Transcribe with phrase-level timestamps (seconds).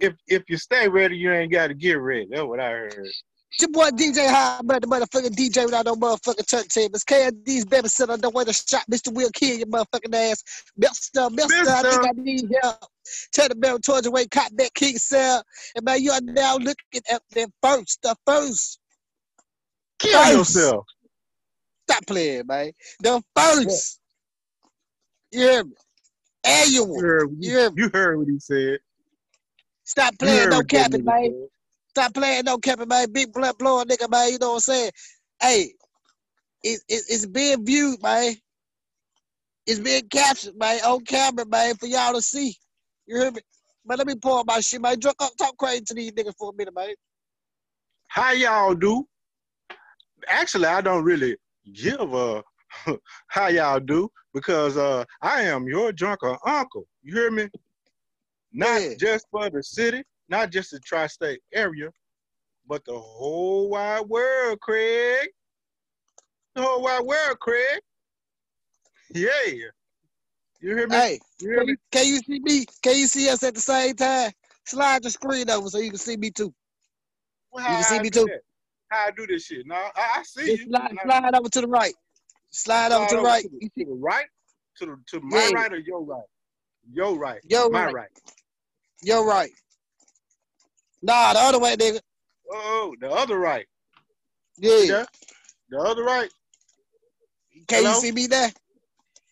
[0.00, 2.26] if if you stay ready, you ain't got to get ready.
[2.30, 3.08] That's what I heard.
[3.58, 7.04] Your boy DJ High, but the motherfucking DJ without no motherfucking turntables.
[7.04, 9.12] KD's babysitter, don't want to shot Mr.
[9.12, 10.42] Will kill your motherfucking ass.
[10.76, 12.84] Mister, Mister, I think I need help.
[13.34, 15.42] Turn the bell towards the way, cop that king cell.
[15.74, 18.78] And man, you are now looking at the first, the first.
[19.98, 20.32] Kill First.
[20.32, 20.84] yourself.
[21.88, 22.72] Stop playing, man.
[23.00, 24.00] The first.
[25.32, 25.72] You hear me?
[26.44, 27.00] You Annual.
[27.00, 28.78] heard, You you heard what he said.
[29.86, 31.48] Stop playing no capping, man.
[31.90, 33.10] Stop playing no capping, man.
[33.12, 34.32] Big blood blowing nigga, man.
[34.32, 34.90] You know what I'm saying?
[35.40, 35.72] Hey,
[36.62, 38.34] it, it, it's being viewed, man.
[39.66, 42.54] It's being captured, man, on camera, man, for y'all to see.
[43.06, 43.40] You hear me?
[43.84, 44.98] Man, let me pour my shit, man.
[44.98, 46.94] Drunk up, talk crazy to these niggas for a minute, man.
[48.08, 49.06] How y'all do?
[50.28, 51.36] Actually, I don't really
[51.72, 52.42] give a
[53.28, 56.86] how y'all do because uh I am your drunker uncle.
[57.02, 57.48] You hear me?
[58.56, 58.94] Not Yeah.
[58.98, 61.90] just for the city, not just the tri-state area,
[62.66, 65.28] but the whole wide world, Craig.
[66.54, 67.80] The whole wide world, Craig.
[69.14, 69.28] Yeah.
[70.62, 70.96] You hear me?
[70.96, 71.72] Hey, You hear can me?
[71.72, 72.64] you, can you see me?
[72.82, 74.32] Can you see us at the same time?
[74.64, 76.52] Slide the screen over so you can see me too.
[77.52, 78.24] Well, You can see I me too.
[78.24, 78.40] that?
[78.88, 79.66] How I do this shit?
[79.66, 80.68] Now I, I see Just you.
[80.70, 81.94] slide, slide over to the right.
[82.50, 83.42] Slide over to the right.
[83.42, 84.26] To the, You to the right?
[84.78, 85.54] To the to my Yeah.
[85.54, 86.24] right or your right?
[86.90, 87.40] Your right.
[87.44, 87.94] Your my right.
[87.94, 88.08] right.
[89.06, 89.52] You're right.
[91.00, 92.00] Nah, the other way, nigga.
[92.50, 93.64] Oh, the other right.
[94.58, 94.80] Yeah.
[94.82, 95.04] Yeah.
[95.70, 96.28] The other right.
[97.68, 97.94] Can Hello?
[97.94, 98.50] you see me there?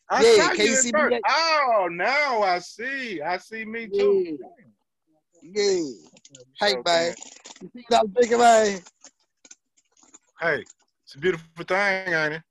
[0.08, 1.12] I Yeah, can you see me first.
[1.14, 1.22] yet?
[1.28, 3.20] Oh, now I see.
[3.20, 4.38] I see me too.
[5.42, 5.80] Yeah.
[6.60, 7.14] Hey, man.
[7.60, 8.80] You see what I'm thinking, man?
[10.40, 10.64] Hey,
[11.04, 12.42] it's a beautiful thing, ain't it?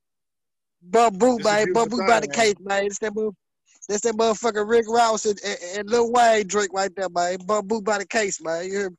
[1.39, 1.63] It's man.
[1.63, 2.83] beautiful Bumbu by the case, man.
[2.83, 3.29] That's that, mother-
[3.87, 7.37] that's that motherfucker Rick Ross and, and, and Lil Wayne drink right there, man.
[7.39, 8.65] Bumbu by the case, man.
[8.65, 8.97] You hear me?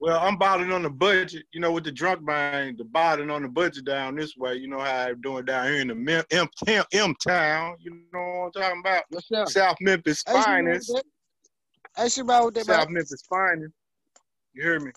[0.00, 1.44] Well, I'm bottling on the budget.
[1.52, 4.56] You know, with the drunk mind, the bottling on the budget down this way.
[4.56, 7.76] You know how I'm doing down here in the Mem- M, M, M town.
[7.78, 9.04] You know what I'm talking about?
[9.10, 9.48] What's up?
[9.48, 10.88] South Memphis Ain't shit wrong with finest.
[10.88, 11.04] that.
[11.98, 12.94] Ain't shit wrong that, South man.
[12.94, 13.72] Memphis finest.
[14.54, 14.90] You hear me?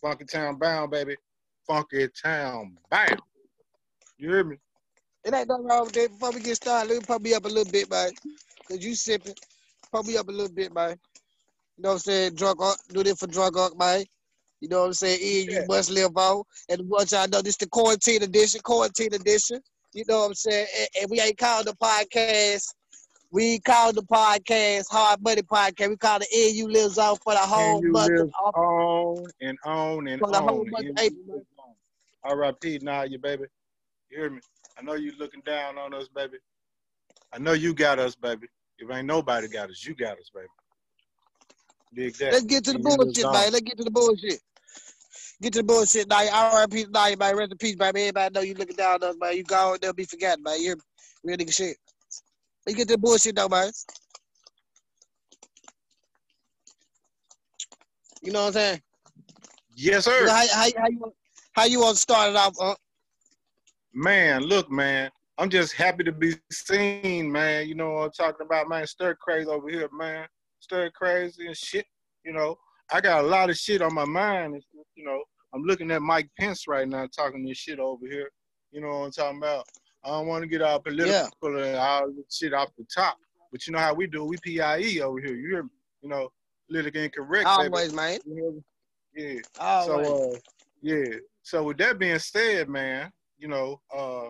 [0.00, 1.16] Funky town bound, baby.
[1.66, 3.18] Funky town bound.
[4.18, 4.56] You hear me?
[5.26, 6.10] It ain't nothing wrong with that.
[6.10, 8.10] Before we get started, let me pump me up a little bit, man.
[8.68, 9.34] Cause you sipping.
[9.90, 10.96] Pump me up a little bit, man.
[11.76, 12.34] You know what I'm saying?
[12.36, 14.04] Drunk up, do this for drunk up, man.
[14.60, 15.18] You know what I'm saying?
[15.20, 16.44] Ian, you must live on.
[16.68, 19.60] And once y'all know this the quarantine edition, quarantine edition.
[19.94, 20.66] You know what I'm saying?
[20.78, 22.72] And, and we ain't called the podcast.
[23.32, 25.88] We called the podcast Hard Money Podcast.
[25.88, 28.12] We called the Ian You Lives On for the whole month
[28.54, 30.70] on and on and For the whole on.
[30.70, 31.46] month And of you April.
[32.22, 32.78] R.I.P.
[32.82, 33.44] Nah, you baby.
[34.10, 34.40] You hear me?
[34.78, 36.38] I know you looking down on us, baby.
[37.32, 38.46] I know you got us, baby.
[38.78, 40.46] If ain't nobody got us, you got us, baby.
[41.94, 42.32] Dig that.
[42.32, 43.32] Let's get to the And you live bullshit, on.
[43.32, 43.52] man.
[43.52, 44.40] Let's get to the bullshit.
[45.40, 46.26] Get to the bullshit, now.
[46.30, 46.86] R.I.P.
[46.90, 47.36] Now, man.
[47.36, 47.96] Rest in peace, man.
[47.96, 49.36] Everybody know you looking down on us, man.
[49.36, 50.62] You gone, they'll be forgotten, man.
[50.62, 50.76] You're
[51.24, 51.76] real nigga shit.
[52.66, 53.70] Let's get to the bullshit, though, man.
[58.22, 58.82] You know what I'm saying?
[59.74, 60.26] Yes, You sir.
[60.26, 61.12] know, how, how, how, you,
[61.52, 62.74] how you want to start it off, uh?
[63.96, 65.10] Man, look, man.
[65.38, 67.66] I'm just happy to be seen, man.
[67.66, 68.86] You know what I'm talking about, man.
[68.86, 70.26] Stir crazy over here, man.
[70.60, 71.86] Stir crazy and shit.
[72.22, 72.56] You know,
[72.92, 74.62] I got a lot of shit on my mind.
[74.96, 75.22] You know,
[75.54, 78.30] I'm looking at Mike Pence right now talking this shit over here.
[78.70, 79.64] You know what I'm talking about?
[80.04, 83.16] I don't want to get all political and all this shit off the top.
[83.50, 84.24] But you know how we do.
[84.24, 85.34] We PIE over here.
[85.34, 85.70] You hear me?
[86.02, 86.28] You know,
[86.68, 87.68] politically incorrect, baby.
[87.68, 88.18] Always, man.
[88.26, 88.62] Hear me?
[89.14, 89.40] Yeah.
[89.58, 90.06] Always.
[90.06, 90.38] So uh,
[90.82, 91.16] yeah.
[91.42, 94.28] So with that being said, man, you know, uh,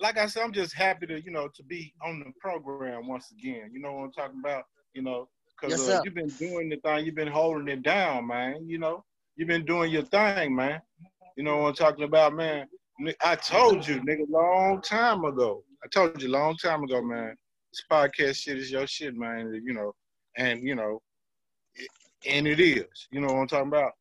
[0.00, 3.32] like I said, I'm just happy to you know to be on the program once
[3.32, 3.70] again.
[3.72, 4.64] You know what I'm talking about?
[4.94, 5.28] You know,
[5.60, 8.68] because Yes, uh, you've been doing the thing, you've been holding it down, man.
[8.68, 9.04] You know,
[9.36, 10.80] you've been doing your thing, man.
[11.36, 12.66] You know what I'm talking about, man.
[13.22, 15.62] I told you, nigga, long time ago.
[15.84, 17.36] I told you long time ago, man.
[17.72, 19.60] This podcast shit is your shit, man.
[19.64, 19.94] You know,
[20.36, 21.00] and you know,
[22.26, 22.86] and it is.
[23.10, 23.92] You know what I'm talking about?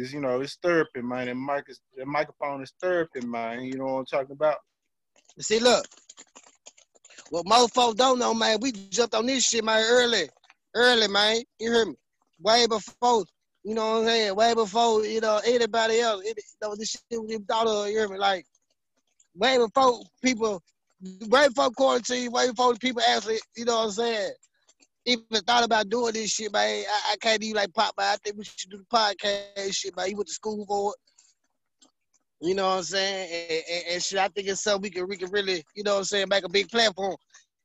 [0.00, 1.28] It's you know, it's therapy, man.
[1.28, 3.64] And mic is, the microphone is therapy, man.
[3.64, 4.56] You know what I'm talking about?
[5.38, 5.84] See, look.
[7.28, 10.28] What most folks don't know, man, we jumped on this shit, man, early.
[10.74, 11.42] Early, man.
[11.58, 11.94] You hear me?
[12.40, 13.24] Way before,
[13.62, 14.34] you know what I'm saying?
[14.34, 16.24] Way before, you know, anybody else.
[16.24, 18.16] You know, this shit even thought of, you hear me?
[18.16, 18.46] Like,
[19.36, 20.62] way before people,
[21.28, 24.32] way before quarantine, way before people actually, you know what I'm saying?
[25.06, 26.84] Even thought about doing this shit, man.
[26.88, 28.12] I, I can't even like pop, man.
[28.12, 30.10] I think we should do the podcast shit, man.
[30.10, 32.46] You went to school for it.
[32.46, 33.28] You know what I'm saying?
[33.32, 35.92] And, and, and shit, I think it's something we can we can really, you know
[35.92, 37.16] what I'm saying, make a big platform.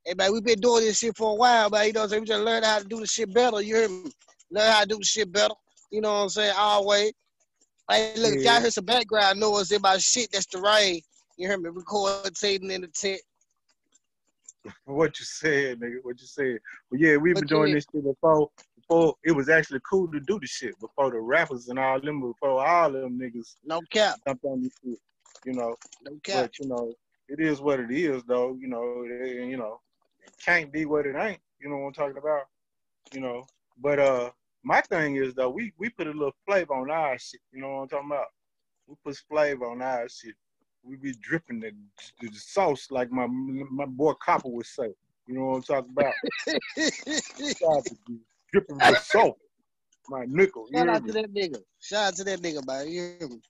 [0.06, 1.86] And man, we've been doing this shit for a while, man.
[1.86, 2.22] You know what I'm saying?
[2.22, 3.60] We just learned how to do the shit better.
[3.60, 4.10] You hear me?
[4.50, 5.54] learn how to do the shit better.
[5.90, 6.54] You know what I'm saying?
[6.56, 7.12] Always.
[7.90, 8.60] Hey, look, if y'all Yeah.
[8.60, 11.00] hear some background noise in my shit, that's the rain.
[11.36, 11.70] You hear me?
[11.70, 13.20] Recording in the tent.
[14.84, 15.96] what you said, nigga.
[16.02, 16.58] What you said.
[16.90, 17.74] But yeah, we've been doing mean?
[17.74, 18.50] this shit before.
[18.76, 20.78] Before it was actually cool to do the shit.
[20.78, 24.18] Before the rappers and all them, before all them niggas No cap.
[24.26, 24.98] jumped on this shit.
[25.44, 25.74] You know.
[26.04, 26.44] No cap.
[26.44, 26.92] But you know,
[27.28, 28.56] it is what it is, though.
[28.60, 29.80] You know, it, you know,
[30.24, 31.40] it can't be what it ain't.
[31.60, 32.42] You know what I'm talking about?
[33.12, 33.44] You know.
[33.78, 34.30] But uh,
[34.62, 37.40] my thing is though, we we put a little flavor on our shit.
[37.52, 38.26] You know what I'm talking about?
[38.86, 40.34] We put flavor on our shit.
[40.86, 41.72] We be dripping the,
[42.20, 44.92] the, sauce like my my boy Copper would say.
[45.26, 46.14] You know what I'm talking about?
[48.52, 49.38] Dripping with salt.
[50.08, 50.68] My nickel.
[50.72, 51.12] Shout out me?
[51.12, 51.58] to that nigga.
[51.80, 52.88] Shout out to that nigga, man.
[52.88, 53.40] You hear me?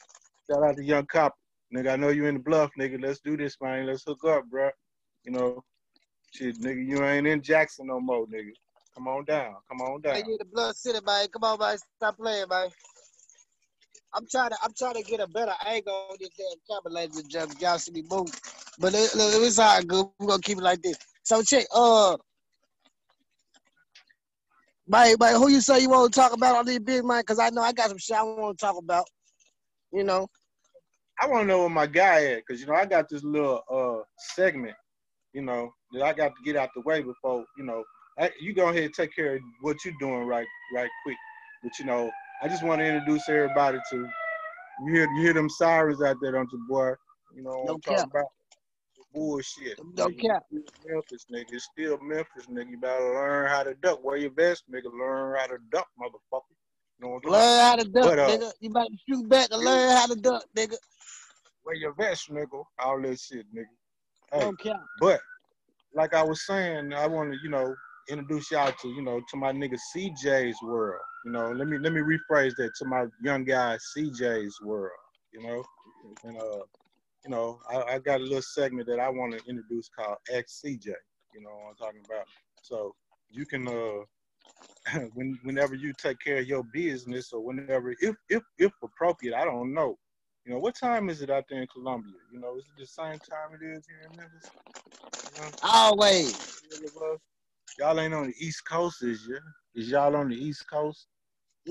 [0.50, 1.36] Shout out to Young Copper.
[1.74, 3.02] Nigga, I know you in the bluff, nigga.
[3.02, 3.86] Let's do this, man.
[3.86, 4.70] Let's hook up, bro.
[5.24, 5.64] You know,
[6.32, 8.52] shit, nigga, you ain't in Jackson no more, nigga.
[8.94, 9.56] Come on down.
[9.68, 10.14] Come on down.
[10.14, 11.26] Hey, you the blood city, man.
[11.28, 11.76] Come on, man.
[11.96, 12.68] Stop playing, man.
[14.16, 17.18] I'm trying to I'm trying to get a better angle on this damn camera, ladies
[17.18, 17.58] and gentlemen.
[17.60, 18.30] Y'all see me move.
[18.78, 20.06] But it, look, it's all good.
[20.18, 20.96] We're gonna keep it like this.
[21.22, 22.16] So check, uh
[24.88, 27.22] man, man, who you say you want to talk about on this big man?
[27.24, 29.04] Cause I know I got some shit I want to talk about.
[29.92, 30.26] You know.
[31.20, 33.62] I want to know where my guy at, cause you know I got this little
[33.70, 34.02] uh
[34.34, 34.76] segment,
[35.34, 37.84] you know, that I got to get out the way before, you know,
[38.18, 41.16] I, you go ahead and take care of what you're doing right, right quick.
[41.62, 42.10] But you know,
[42.42, 43.96] I just want to introduce everybody to
[44.80, 46.92] you hear you hear them sirens out there, don't you, boy?
[47.34, 48.26] You know what No I'm talking about?
[49.14, 49.78] Bullshit.
[49.94, 50.42] No Nigga, cap.
[50.86, 51.44] Memphis, nigga.
[51.52, 52.70] It's still Memphis, nigga.
[52.70, 54.04] You better learn how to duck.
[54.04, 54.92] Wear your vest, nigga.
[54.92, 56.42] Learn how to duck, motherfucker.
[56.98, 57.32] You know what I'm?
[57.32, 58.52] Learn how to duck, But, uh, nigga.
[58.60, 60.76] You better shoot back and learn how to duck, nigga.
[61.64, 62.62] Wear your vest, nigga.
[62.78, 63.64] All that shit, nigga.
[64.32, 64.76] Hey, No cap.
[65.00, 65.20] But
[65.94, 67.74] like I was saying, I want to, you know,
[68.10, 71.00] introduce y'all to, you know, to my nigga CJ's world.
[71.26, 74.92] You know, let me let me rephrase that to my young guy CJ's world.
[75.32, 75.64] You know,
[76.22, 76.62] and uh,
[77.24, 80.62] you know, I, I got a little segment that I want to introduce called X
[80.64, 80.86] CJ.
[81.34, 82.26] You know what I'm talking about?
[82.62, 82.94] So
[83.28, 88.44] you can uh, when whenever you take care of your business or whenever if if
[88.58, 89.98] if appropriate, I don't know.
[90.44, 92.14] You know, what time is it out there in Columbia?
[92.32, 94.48] You know, is it the same time it is here in Memphis?
[95.34, 95.50] You know?
[95.64, 96.62] Always.
[97.80, 99.40] Y'all ain't on the East Coast, is you?
[99.74, 101.08] Is y'all on the East Coast?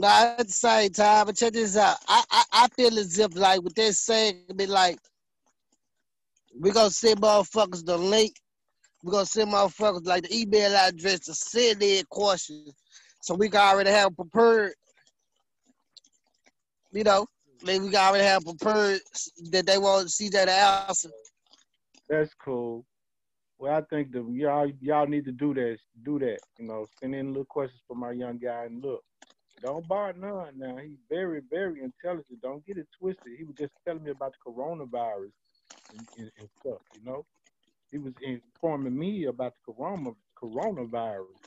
[0.03, 1.95] At the same time, but check this out.
[2.07, 5.00] I, I, I feel as if like with this segment, like
[6.59, 8.33] we gonna send motherfuckers the link.
[9.03, 12.74] we gonna send motherfuckers like the email address to send their questions.
[13.21, 14.74] So we can already have prepared,
[16.91, 17.25] you know,
[17.63, 19.00] like we can already have prepared
[19.51, 21.09] that they want CJ to answer.
[22.09, 22.86] That's cool.
[23.57, 25.77] Well, I think that y'all y'all need to do that.
[26.03, 26.39] Do that.
[26.59, 28.65] You know, send in little questions for my young guy.
[28.65, 29.01] And look,
[29.62, 30.57] don't buy none.
[30.57, 32.42] Now he's very very intelligent.
[32.42, 33.34] Don't get it twisted.
[33.38, 35.31] He was just telling me about the coronavirus
[35.92, 36.81] and, and, and stuff.
[36.94, 37.25] You know,
[37.92, 40.12] he was informing me about the corona
[40.42, 41.40] coronavirus.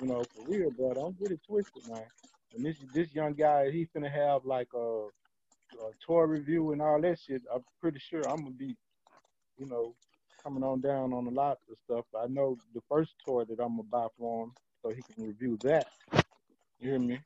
[0.00, 0.94] You know, for real, bro.
[0.94, 2.04] Don't get it twisted, man.
[2.54, 7.00] And this this young guy, he's gonna have like a, a toy review and all
[7.00, 7.42] that shit.
[7.52, 8.76] I'm pretty sure I'm gonna be,
[9.58, 9.94] you know,
[10.42, 12.04] coming on down on a lot of stuff.
[12.18, 14.52] I know the first toy that I'm gonna buy for him,
[14.82, 15.86] so he can review that.
[16.78, 17.18] You hear me?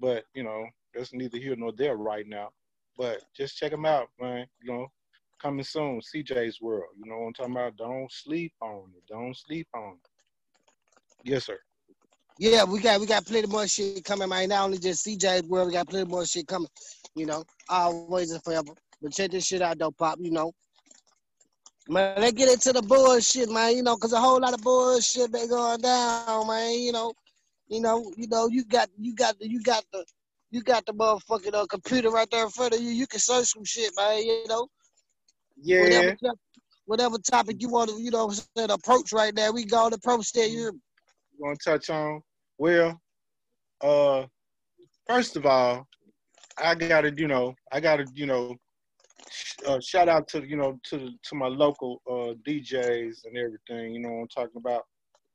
[0.00, 2.50] But you know, that's neither here nor there right now.
[2.96, 4.46] But just check them out, man.
[4.62, 4.86] You know,
[5.40, 6.90] coming soon, CJ's World.
[6.96, 7.76] You know what I'm talking about?
[7.76, 9.02] Don't sleep on it.
[9.08, 11.30] Don't sleep on it.
[11.30, 11.58] Yes, sir.
[12.38, 14.64] Yeah, we got we got plenty more shit coming right now.
[14.64, 15.68] Only just CJ's world.
[15.68, 16.68] We got plenty more shit coming.
[17.14, 18.72] You know, always and forever.
[19.00, 20.18] But check this shit out, though, pop.
[20.20, 20.52] You know,
[21.88, 22.20] man.
[22.20, 23.76] Let's get into the bullshit, man.
[23.76, 26.72] You know, cause a whole lot of bullshit been going down, man.
[26.78, 27.12] You know,
[27.72, 28.48] you know, you know.
[28.48, 30.04] You got you got the you got the
[30.50, 32.90] you got the motherfucking uh, computer right there in front of you.
[32.90, 34.22] You can search some shit, man.
[34.24, 34.68] You know,
[35.62, 35.80] Yeah.
[35.82, 36.16] whatever
[36.86, 38.30] whatever topic you want to, you know,
[38.68, 39.50] approach right now.
[39.52, 40.46] We go to approach there.
[40.46, 40.72] You
[41.32, 42.20] you want to touch on?
[42.58, 43.00] Well,
[43.82, 44.26] uh,
[45.08, 45.86] first of all,
[46.58, 48.56] I gotta, you know, I gotta, you know,
[49.30, 53.94] sh- uh, shout out to, you know, to to my local uh, DJs and everything.
[53.94, 54.82] You know what I'm talking about?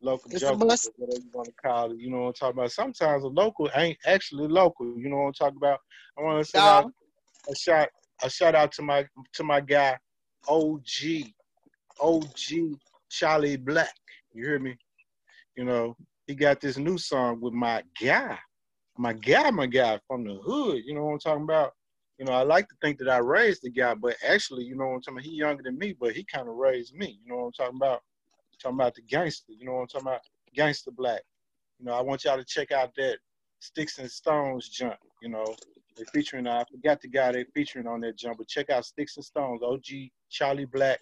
[0.02, 0.92] Local It's must.
[0.98, 2.00] whatever you want to call it.
[2.00, 2.72] You know what I'm talking about?
[2.72, 4.98] Sometimes a local ain't actually local.
[4.98, 5.80] You know what I'm talking about?
[6.18, 6.86] I want to send Dog.
[6.86, 6.92] out
[7.50, 7.90] a shout,
[8.24, 9.98] a shout out to my to my guy,
[10.48, 11.32] OG,
[12.00, 12.78] OG
[13.10, 13.94] Charlie Black.
[14.34, 14.78] You hear me?
[15.56, 15.96] You know,
[16.28, 18.38] he got this new song with my guy,
[18.98, 20.84] my guy, my guy from the hood.
[20.86, 21.74] You know what I'm talking about?
[22.20, 24.88] You know, I like to think that I raised the guy, but actually, you know
[24.88, 25.26] what I'm talking about?
[25.26, 27.20] He younger than me, but he kind of raised me.
[27.24, 28.02] You know what I'm talking about?
[28.62, 29.54] Talking about the gangster.
[29.58, 30.22] You know what I'm talking about?
[30.56, 31.22] Gangster Black.
[31.80, 33.18] You know, I want y'all to check out that
[33.60, 34.96] Sticks and Stones jump.
[35.22, 35.56] You know,
[35.96, 36.48] they're featuring.
[36.48, 39.62] I forgot the guy they're featuring on that jump, but check out Sticks and Stones.
[39.64, 41.00] OG Charlie Black,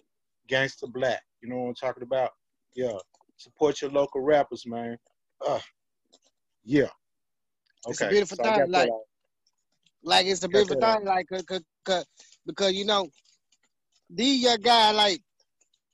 [0.48, 1.22] Gangster Black.
[1.42, 2.30] You know what I'm talking about?
[2.74, 2.98] Yeah.
[3.36, 4.96] Support your local rappers, man.
[5.46, 5.60] Uh,
[6.64, 6.88] yeah.
[7.86, 7.90] Okay.
[7.90, 8.70] It's a beautiful so thing.
[8.70, 8.88] Like,
[10.02, 11.04] like it's a beautiful thing.
[11.04, 11.44] Like, cause,
[11.84, 12.04] cause,
[12.46, 13.08] because you know,
[14.08, 15.20] these young guys like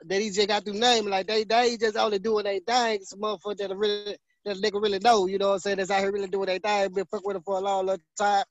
[0.06, 3.00] that he just got through name like they they just only doing their thing.
[3.02, 5.26] Some motherfucker that really that nigga really know.
[5.26, 5.76] You know what I'm saying?
[5.78, 6.92] That's out here really doing their thing.
[6.92, 8.44] Been fuck with him for a long, long time.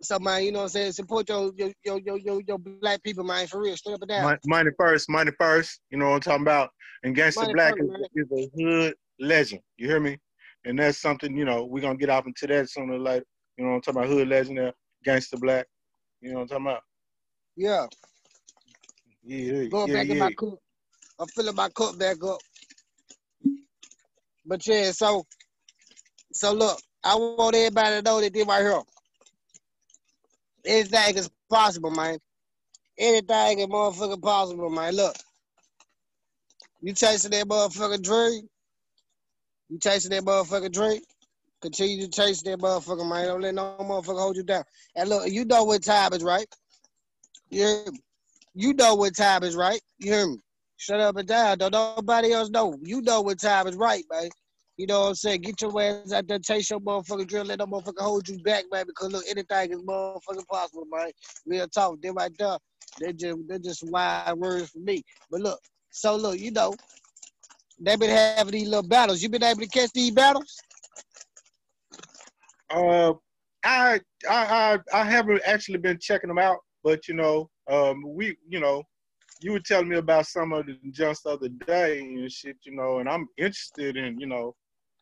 [0.00, 0.92] So man, you know what I'm saying?
[0.92, 3.76] Support your your your your your, your black people, man, for real.
[3.76, 4.38] Straight up and down.
[4.46, 5.80] Money first, money first.
[5.90, 6.70] You know what I'm talking about?
[7.02, 9.62] And Gangsta Black first, is, is, a hood legend.
[9.76, 10.18] You hear me?
[10.64, 13.24] And that's something, you know, we're gonna get off into that sooner or later.
[13.56, 14.10] You know what I'm talking about?
[14.10, 14.72] Hood legend there,
[15.06, 15.66] Gangsta Black.
[16.20, 16.82] You know what I'm talking about?
[17.56, 17.86] Yeah.
[19.28, 19.64] Yeah.
[19.64, 20.12] Going yeah, back yeah.
[20.12, 20.58] in my cup.
[21.20, 22.38] I'm filling my cup back up.
[24.46, 25.24] But yeah, so
[26.32, 28.80] so look, I want everybody to know that this right here.
[30.64, 32.18] Anything is possible, man.
[32.98, 34.94] Anything is motherfucking possible, man.
[34.94, 35.14] Look.
[36.80, 38.48] You chasing that motherfucking dream.
[39.68, 41.02] You chasing that motherfucking dream.
[41.60, 43.26] Continue to chase that motherfucker, man.
[43.26, 44.64] Don't let no motherfucker hold you down.
[44.96, 46.46] And look, you know what time is, right?
[47.50, 47.98] You me?
[48.60, 49.80] You know what time is, right?
[49.98, 50.38] You hear me?
[50.78, 51.58] Shut up and down.
[51.58, 52.74] Don't nobody else know.
[52.82, 54.30] You know what time is right, man.
[54.76, 55.42] You know what I'm saying?
[55.42, 58.64] Get your ass out there, chase your motherfucking drill, let no motherfucker hold you back,
[58.72, 58.86] man.
[58.88, 61.12] Because look, anything is motherfucking possible, man.
[61.46, 62.56] Real talk, they right there.
[63.00, 65.04] They just they just wide words for me.
[65.30, 65.60] But look,
[65.90, 66.74] so look, you know,
[67.80, 69.22] they been having these little battles.
[69.22, 70.52] You been able to catch these battles?
[72.70, 73.12] Uh,
[73.64, 78.36] I I I, I haven't actually been checking them out, but you know, um, we
[78.48, 78.82] you know,
[79.40, 82.74] you were telling me about some of the just the other day and shit, you
[82.74, 84.54] know, and I'm interested in, you know,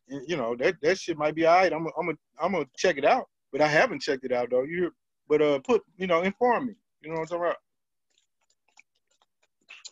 [0.09, 1.73] in, you know that that shit might be alright.
[1.73, 4.49] I'm a, I'm a, I'm gonna check it out, but I haven't checked it out
[4.51, 4.63] though.
[4.63, 4.91] You,
[5.27, 6.73] but uh, put you know, inform me.
[7.01, 7.55] You know what I'm talking about?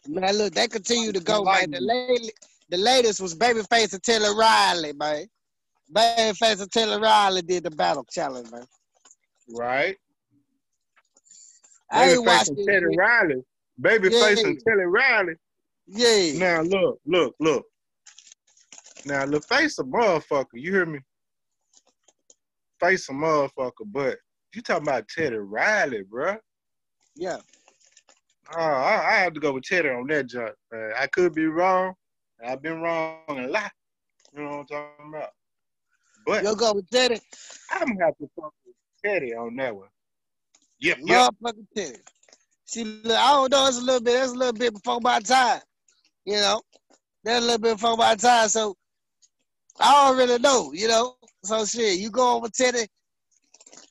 [0.08, 1.72] Man, look, they continue to go, man.
[1.72, 2.30] The lady,
[2.70, 5.26] the latest was Babyface and Taylor Riley, man.
[5.92, 8.66] Babyface and Taylor Riley did the battle challenge, man.
[9.50, 9.98] Right.
[11.96, 12.66] I ain't watched it.
[12.66, 13.44] Teddy Riley.
[13.82, 14.48] Babyface yeah.
[14.48, 15.34] and Taylor Riley.
[15.88, 16.40] Yeah.
[16.40, 17.66] Now look, look, look.
[19.06, 20.54] Now look, face a motherfucker.
[20.54, 21.00] You hear me?
[22.80, 24.18] Face a motherfucker, but
[24.54, 26.38] you talking about Teddy Riley, bruh.
[27.16, 27.38] Yeah.
[28.56, 30.54] Oh, I, I have to go with Teddy on that joint.
[30.98, 31.94] I could be wrong.
[32.46, 33.72] I've been wrong a lot.
[34.34, 35.30] You know what I'm talking about?
[36.26, 37.20] But you'll go with Teddy.
[37.72, 39.88] I'm gonna have to fuck with Teddy on that one.
[40.86, 41.32] Yep, yep.
[41.42, 41.98] Motherfucking Teddy.
[42.66, 43.68] See, I don't know.
[43.68, 44.14] It's a little bit.
[44.14, 45.62] That's a little bit before my time.
[46.26, 46.62] You know,
[47.24, 48.50] that's a little bit before my time.
[48.50, 48.76] So
[49.80, 50.74] I don't really know.
[50.74, 51.98] You know, so shit.
[51.98, 52.86] You go over Teddy.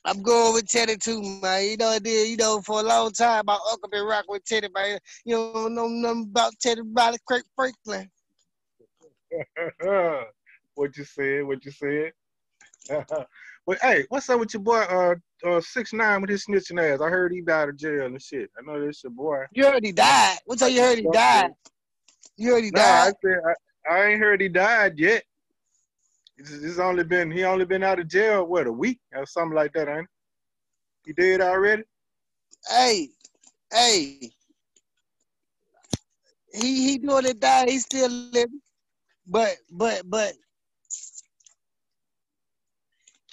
[0.05, 1.65] I'm going with Teddy too, man.
[1.65, 2.29] You know, I did.
[2.29, 4.97] You know, for a long time, my uncle been rocking with Teddy, man.
[5.25, 8.09] You don't know nothing about Teddy Riley Craig Franklin.
[10.75, 11.43] what you said?
[11.43, 12.13] What you said?
[13.67, 17.01] But hey, what's up with your boy uh uh six nine with his snitching ass?
[17.01, 18.49] I heard he died of jail and shit.
[18.57, 19.43] I know this your boy.
[19.53, 20.37] You heard he died.
[20.45, 20.71] What's up?
[20.71, 21.51] You heard he died.
[22.37, 23.07] You heard he nah, died.
[23.07, 23.39] I said
[23.89, 25.23] I, I ain't heard he died yet.
[26.37, 29.55] It's, it's only been he only been out of jail what a week or something
[29.55, 30.07] like that, ain't
[31.05, 31.11] he?
[31.11, 31.83] He dead already?
[32.67, 33.09] Hey,
[33.71, 34.31] hey.
[36.53, 37.65] He he doing it die.
[37.67, 38.61] He's still living.
[39.27, 40.33] But but but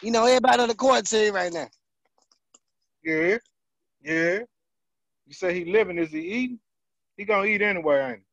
[0.02, 1.68] you know, everybody on the court team right now.
[3.04, 3.38] Yeah,
[4.02, 4.38] yeah.
[5.26, 6.60] You say he living, is he eating?
[7.16, 8.24] He gonna eat anyway, ain't he?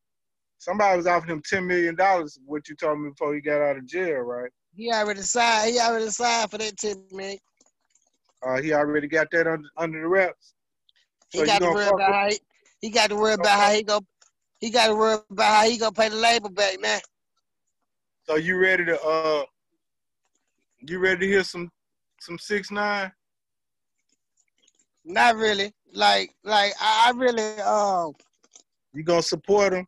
[0.58, 3.78] Somebody was offering him ten million dollars, what you told me before he got out
[3.78, 4.52] of jail, right?
[4.76, 5.72] He already signed.
[5.72, 7.40] He already signed for that ten million.
[8.46, 10.54] Uh, he already got that under under the reps.
[11.30, 12.40] So he got to worry about how he,
[12.82, 14.02] he got to worry about how he go.
[14.60, 17.00] He got to worry about how he gonna pay the labor back man.
[18.28, 19.44] So you ready to uh
[20.82, 21.70] you ready to hear some
[22.20, 23.12] some six nine?
[25.06, 25.74] Not really.
[25.94, 28.14] Like like I, really um.
[28.94, 29.86] You gonna support him?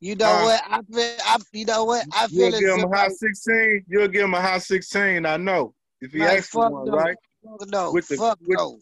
[0.00, 0.62] You know uh, what?
[0.68, 1.16] I feel.
[1.24, 2.06] I you know what?
[2.12, 2.50] I feel.
[2.50, 3.84] You'll give him a high sixteen.
[3.88, 5.26] You'll give him a high sixteen.
[5.26, 5.74] I know.
[6.00, 6.96] If he like, asks for one, no.
[6.96, 7.16] right?
[7.44, 7.92] Fuck no.
[7.92, 8.78] With the, fuck with, no.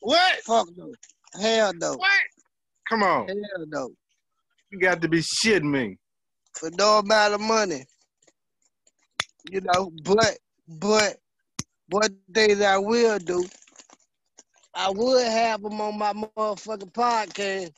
[0.00, 0.40] What?
[0.42, 0.92] Fuck no.
[1.40, 1.94] Hell no.
[1.94, 2.10] What?
[2.88, 3.28] Come on.
[3.28, 3.90] Hell no.
[4.70, 5.98] You got to be shitting me
[6.54, 7.84] for no amount of money.
[9.50, 11.16] You know, but but
[11.90, 13.44] what things I will do,
[14.74, 17.72] I would have them on my motherfucking podcast.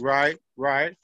[0.00, 0.96] Right, right.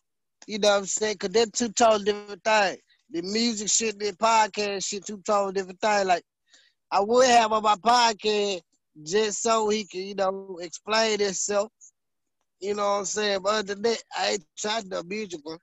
[0.46, 1.16] You know what I'm saying?
[1.18, 2.78] Cause they're two totally different things.
[3.10, 6.06] The music shit, the podcast shit, two totally different things.
[6.06, 6.22] Like
[6.90, 8.60] I would have on my podcast
[9.04, 11.72] just so he can, you know, explain himself.
[12.60, 13.40] You know what I'm saying?
[13.42, 15.56] But other than that, I ain't trying to do music, bro.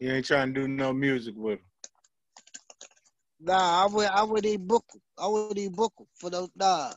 [0.00, 1.64] You ain't trying to do no music with him.
[3.40, 4.84] Nah, I would I would eat book
[5.16, 6.92] I would eat book him for those nah.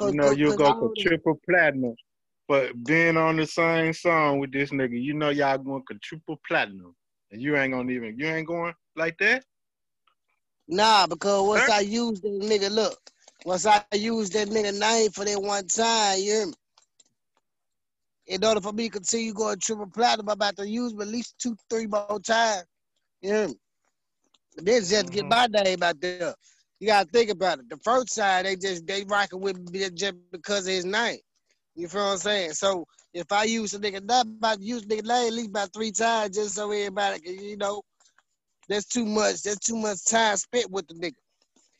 [0.00, 1.94] You know, you go for triple platinum.
[2.48, 6.40] But being on the same song with this nigga, you know y'all going for triple
[6.46, 6.94] platinum.
[7.30, 9.44] And you ain't gonna even you ain't going like that?
[10.68, 11.72] Nah, because once huh?
[11.74, 12.98] I use that nigga, look,
[13.44, 16.52] once I use that nigga name for that one time, you hear me?
[18.30, 21.08] In order for me to continue going triple platinum, I'm about to use him at
[21.08, 22.64] least two, three more times.
[23.20, 23.48] Hear?
[24.56, 25.14] Then just mm-hmm.
[25.14, 26.32] get my name out there.
[26.78, 27.68] You gotta think about it.
[27.68, 31.18] The first side, they just they rocking with me just because of his name.
[31.74, 32.52] You feel what I'm saying?
[32.52, 35.72] So if I use a nigga, not about to use nigga name at least about
[35.72, 37.82] three times just so everybody can, you know,
[38.68, 39.42] that's too much.
[39.42, 41.14] That's too much time spent with the nigga.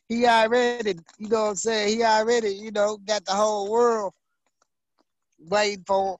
[0.09, 1.97] He already, you know what I'm saying?
[1.97, 4.11] He already, you know, got the whole world
[5.39, 6.17] waiting for him.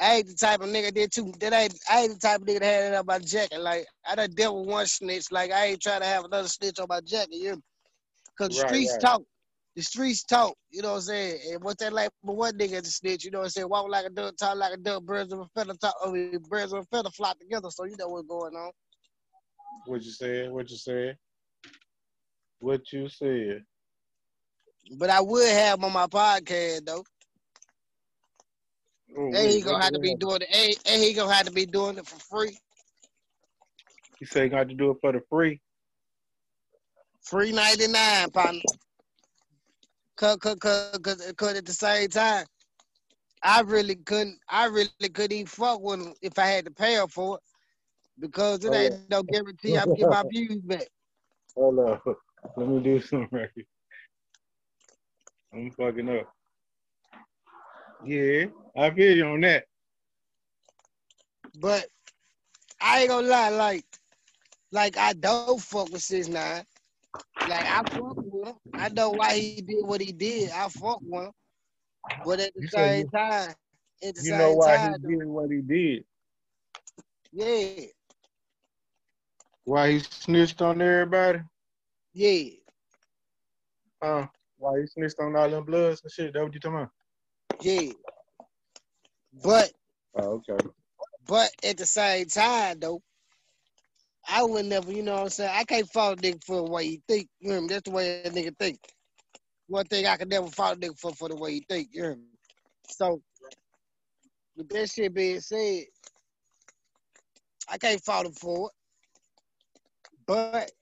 [0.00, 1.32] I ain't the type of nigga did too.
[1.40, 3.60] That ain't I ain't the type of nigga that had it on my jacket.
[3.60, 5.32] Like I done dealt with one snitch.
[5.32, 7.34] Like I ain't trying to have another snitch on my jacket.
[7.34, 7.60] You
[8.38, 9.00] Cause the right, streets right.
[9.00, 9.22] talk.
[9.74, 10.54] The streets talk.
[10.70, 11.40] You know what I'm saying?
[11.52, 13.68] And what's that like but one nigga the snitch, you know what I'm saying?
[13.68, 16.38] Walk like a duck, talk like a duck, birds of a feather talk I mean,
[16.48, 18.70] birds of a feather flock together, so you know what's going on.
[19.86, 21.16] What you said, what you said.
[22.60, 23.64] What you said.
[24.98, 27.04] But I would have on my podcast though.
[29.16, 30.78] Oh, and he gonna have to be doing it.
[30.86, 32.58] And, he gonna have to be doing it for free.
[34.20, 35.60] You say he got to do it for the free.
[37.22, 38.60] Free ninety nine, partner.
[40.16, 42.44] Cause, cause, cause, cause, cause at the same time,
[43.42, 44.38] I really couldn't.
[44.48, 47.42] I really couldn't even fuck with him if I had to pay him for it,
[48.18, 48.98] because it oh, ain't yeah.
[49.10, 50.88] no guarantee I'm get my views back.
[51.54, 52.02] Hold up,
[52.56, 53.48] let me do something right.
[53.54, 53.64] here.
[55.52, 56.32] I'm fucking up.
[58.04, 59.64] Yeah, I feel you on that.
[61.60, 61.86] But
[62.80, 63.84] I ain't gonna lie, like,
[64.72, 66.64] like I don't fuck with six nine.
[67.48, 68.54] Like I fuck with him.
[68.74, 70.50] I know why he did what he did.
[70.50, 71.32] I fuck with him.
[72.24, 73.50] But at the you same you, time,
[74.02, 76.04] at the you same know why time, he did what he did.
[77.32, 77.86] Yeah.
[79.64, 81.40] Why he snitched on everybody?
[82.12, 82.50] Yeah.
[84.00, 84.26] Uh,
[84.58, 86.32] why he snitched on all them bloods and shit?
[86.32, 86.90] That what you talking about?
[87.60, 87.92] Yeah.
[89.42, 89.72] But
[90.16, 90.68] oh, okay.
[91.26, 93.02] But at the same time though,
[94.28, 95.52] I would never, you know what I'm saying?
[95.54, 97.28] I can't fault a nigga for the way he think.
[97.40, 98.78] You know That's the way a nigga think.
[99.68, 102.02] One thing I can never fault a nigga for for the way he think, you
[102.02, 102.16] know
[102.88, 103.22] So
[104.56, 105.84] with that shit being said,
[107.70, 108.72] I can't fault him for it.
[110.26, 110.72] But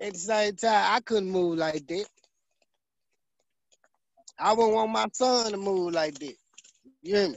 [0.00, 2.06] at the same time, I couldn't move like that.
[4.38, 6.34] I wouldn't want my son to move like that.
[7.02, 7.36] You hear me?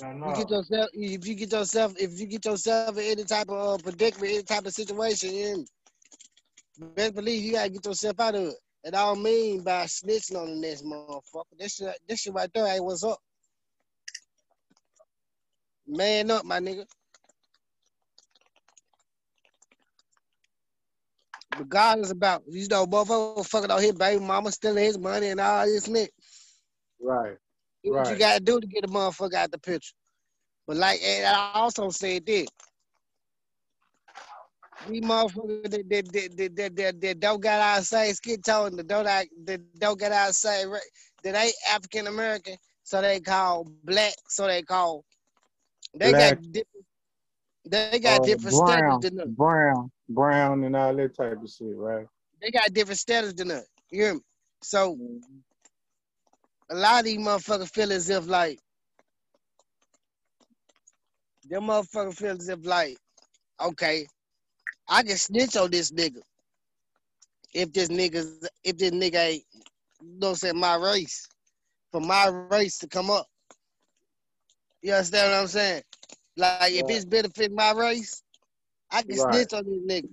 [0.00, 3.80] You get yourself if you get yourself if you get yourself in any type of
[3.80, 5.66] uh, predicament, any type of situation, you?
[6.78, 8.54] Best believe you gotta get yourself out of it.
[8.84, 11.44] And I don't mean by snitching on the next motherfucker.
[11.58, 13.18] This shit, this shit right there, hey, what's up?
[15.86, 16.84] Man up, my nigga.
[21.58, 25.64] Regardless about you know, motherfucker fucking out his baby mama stealing his money and all
[25.66, 26.10] this shit.
[27.00, 27.36] Right.
[27.82, 29.94] Do what you gotta do to get a motherfucker out the picture.
[30.66, 32.48] But like and I also said this.
[34.88, 39.04] These motherfuckers that, that, that, that, that, that don't got outside skin tone, that don't
[39.04, 40.66] that don't get outside
[41.22, 45.04] that ain't African American, so they call black, so they call
[45.94, 46.34] they black.
[46.34, 46.84] got different
[47.66, 49.34] they got uh, different brown, standards than us.
[49.36, 52.06] Brown, brown, and all that type of shit, right?
[52.40, 53.66] They got different status than us.
[53.90, 54.20] You hear me?
[54.62, 55.18] So mm-hmm.
[56.70, 58.58] a lot of these motherfuckers feel as if like
[61.48, 62.96] them motherfuckers feel as if like,
[63.60, 64.06] okay,
[64.88, 66.20] I can snitch on this nigga
[67.54, 68.26] if this nigga
[68.64, 71.26] if this nigga ain't you know say my race.
[71.92, 73.26] For my race to come up.
[74.82, 75.82] You understand what I'm saying?
[76.36, 78.23] Like if it's benefit my race,
[78.90, 79.34] I can right.
[79.34, 80.08] snitch on this nigga.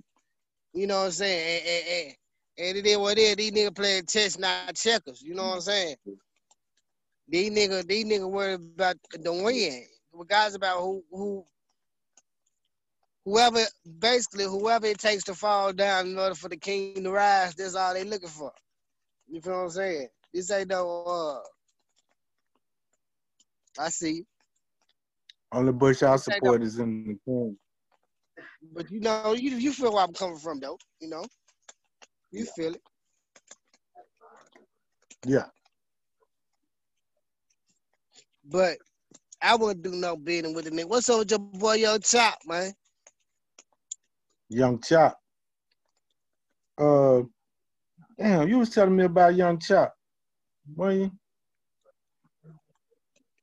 [0.74, 1.60] You know what I'm saying?
[1.60, 3.36] And, and, and, and it is what it is.
[3.36, 5.22] These niggas playing chess, not checkers.
[5.22, 5.96] You know what I'm saying?
[7.28, 9.84] These niggas, these niggas worry about the win.
[10.12, 11.44] Regardless about who who
[13.24, 13.60] whoever
[13.98, 17.74] basically whoever it takes to fall down in order for the king to rise, that's
[17.74, 18.52] all they looking for.
[19.28, 20.08] You feel what I'm saying?
[20.34, 24.24] This ain't no uh I see.
[25.52, 27.56] Only Bush I support is in the king.
[28.70, 31.24] But you know, you you feel where I'm coming from though, you know.
[32.30, 32.82] You feel it.
[35.26, 35.46] Yeah.
[38.44, 38.78] But
[39.42, 40.88] I wouldn't do no bidding with a nigga.
[40.88, 42.72] What's up with your boy Yo Chop, man?
[44.48, 45.18] Young Chop.
[46.78, 47.22] Uh,
[48.18, 49.94] damn, you was telling me about Young Chop.
[50.74, 51.10] Were you?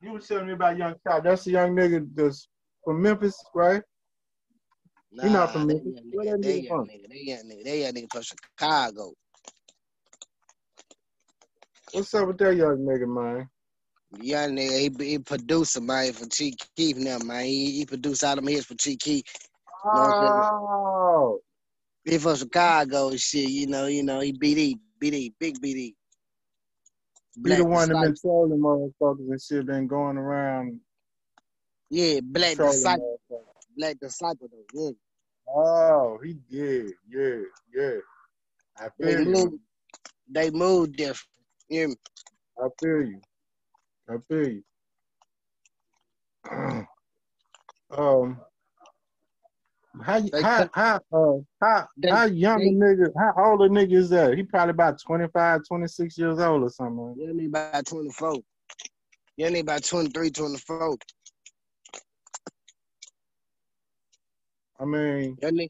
[0.01, 1.23] You was telling me about Young Chop.
[1.23, 2.47] That's the young nigga that's
[2.83, 3.83] from Memphis, right?
[5.11, 5.93] Nah, He not from they Memphis.
[5.93, 9.13] young Where nigga, they young nigga, they young nigga, they young nigga from Chicago.
[11.93, 13.49] What's up with that young nigga, man?
[14.19, 17.45] Young nigga, he, he producer, man, for Chief Keef now, man.
[17.45, 19.23] He, he produced all them hits for Chief Keef.
[19.85, 21.39] Oh,
[22.05, 25.93] He from Chicago and shit, you know, you know, he BD, BD, big BD.
[27.45, 30.79] he the one that been trolling motherfuckers and shit, been going around
[31.89, 33.19] Yeah, Black Disciple.
[33.79, 34.91] Black Disciple though, yeah.
[35.47, 36.91] Oh, he did.
[37.09, 37.39] Yeah,
[37.73, 37.95] yeah.
[38.77, 39.31] I They feel you.
[39.31, 39.59] moved,
[40.29, 41.29] they moved different.
[41.69, 41.95] Me?
[42.61, 43.21] I feel you.
[44.09, 44.63] I feel you.
[47.97, 48.39] um,
[50.01, 53.13] how how how uh how They- how young a they- nigga?
[53.17, 54.35] How old a nigga is that?
[54.37, 57.15] He probably about 25, 26 years old or something.
[57.17, 58.35] Yeah, need about 24.
[59.37, 60.97] Yeah, need about 23, 24.
[64.79, 65.69] I mean, Your nigga,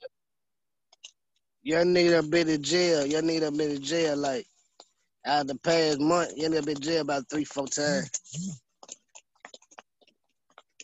[1.64, 3.06] your nigga been in jail.
[3.06, 4.46] Your nigga been in jail like
[5.26, 6.32] out of the past month.
[6.38, 8.10] Your nigga been in jail about three, four times.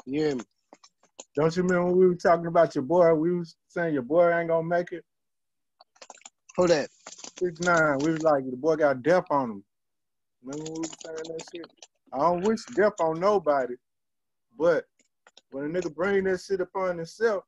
[0.05, 0.43] You hear me?
[1.35, 3.13] don't you remember when we were talking about your boy?
[3.13, 5.03] We was saying your boy ain't gonna make it.
[6.57, 6.89] Who that?
[7.41, 8.01] Six nine.
[8.01, 9.63] We was like the boy got death on him.
[10.43, 11.69] Remember when we was saying that shit?
[12.13, 13.75] I don't wish death on nobody,
[14.57, 14.85] but
[15.51, 17.43] when a nigga bring that shit upon himself,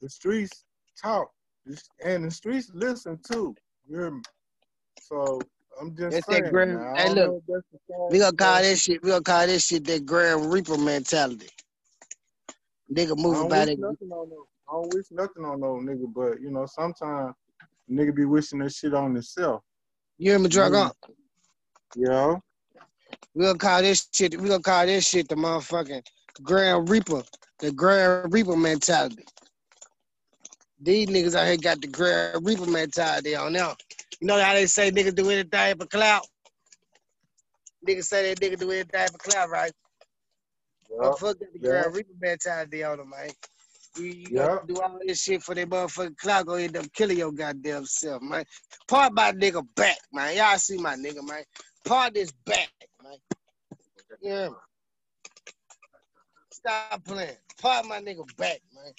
[0.00, 0.64] the streets
[1.00, 1.30] talk,
[2.04, 3.54] and the streets listen too.
[3.88, 4.22] You hear me?
[5.00, 5.40] So
[5.80, 6.74] I'm just That's that saying.
[6.74, 9.02] now, hey, look, know if that's the same We gonna call this shit.
[9.02, 11.48] We gonna call this shit that Grand Reaper mentality.
[12.92, 13.78] Nigga I move don't about wish it.
[13.78, 14.30] nothing on.
[14.68, 17.34] I don't wish nothing on no nigga, but you know sometimes
[17.90, 19.62] nigga be wishing that shit on himself.
[20.18, 20.86] You hear me, drug Mm.
[20.86, 20.92] on?
[21.94, 22.40] You know?
[23.34, 24.40] We gonna call this shit.
[24.40, 26.02] We gonna call this shit the motherfucking
[26.42, 27.22] Grand Reaper,
[27.58, 29.24] the Grand Reaper mentality.
[30.80, 33.74] These niggas out here got the Grand Reaper mentality on them.
[34.20, 36.26] You know how they say niggas do anything for clout?
[37.86, 39.72] Niggas say that nigga do anything for clout, right?
[40.90, 40.96] Yeah.
[40.98, 41.68] Motherfucker got the yeah.
[41.68, 43.30] Grand Reaper mentality on them, man.
[43.96, 44.46] You, you Yeah.
[44.46, 47.86] gonna do all this shit for that motherfucking clout, gonna end up killing your goddamn
[47.86, 48.44] self, man.
[48.86, 50.36] Part my nigga back, man.
[50.36, 51.44] Y'all see my nigga, man.
[51.84, 52.70] Part this back,
[53.02, 53.16] man.
[54.20, 54.50] You hear?
[56.52, 57.36] Stop playing.
[57.60, 58.92] Part my nigga back, man.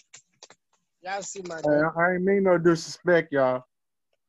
[1.04, 1.98] Y'all see my nigga.
[1.98, 3.64] I ain't mean no disrespect, y'all.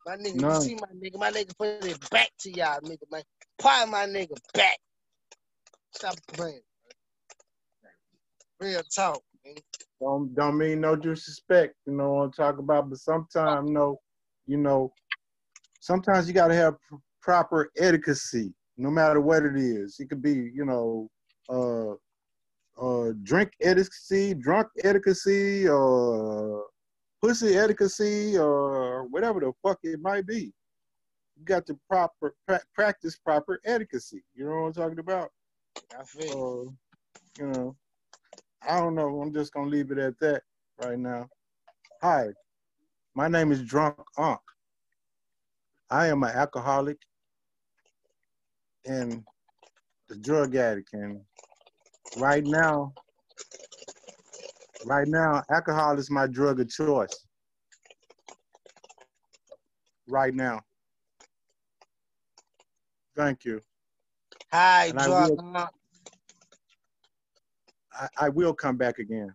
[0.07, 0.55] My nigga, None.
[0.55, 1.19] you see my nigga.
[1.19, 3.23] My nigga put his back to y'all, nigga, man.
[3.59, 4.79] Part my nigga back.
[5.93, 6.61] Stop playing.
[8.61, 9.55] Real talk, man.
[10.01, 12.89] Don't don't mean no disrespect, you know what I'm talking about.
[12.89, 13.99] But sometimes, no,
[14.47, 14.93] you know,
[15.81, 19.97] sometimes you gotta have pr- proper etiquette, no matter what it is.
[19.99, 21.09] It could be, you know,
[21.49, 21.95] uh,
[22.81, 26.67] uh, drink etiquette, drunk etiquette, or
[27.21, 30.53] pussy etiquette, or whatever the fuck it might be.
[31.37, 34.03] You got to proper pra- practice proper etiquette.
[34.35, 35.31] You know what I'm talking about?
[35.99, 36.77] I feel you.
[37.41, 37.77] uh, you know,
[38.69, 39.21] I don't know.
[39.21, 40.43] I'm just gonna leave it at that
[40.81, 41.29] right now.
[42.03, 42.29] Hi,
[43.14, 44.41] my name is Drunk Unc.
[45.91, 46.99] I am an alcoholic
[48.85, 49.25] and
[50.11, 51.21] a drug addict, and
[52.16, 52.92] right now,
[54.85, 57.27] right now, alcohol is my drug of choice.
[60.07, 60.61] Right now.
[63.16, 63.61] Thank you.
[64.53, 65.37] Hi, And I will-
[67.92, 69.35] I, I will come back again.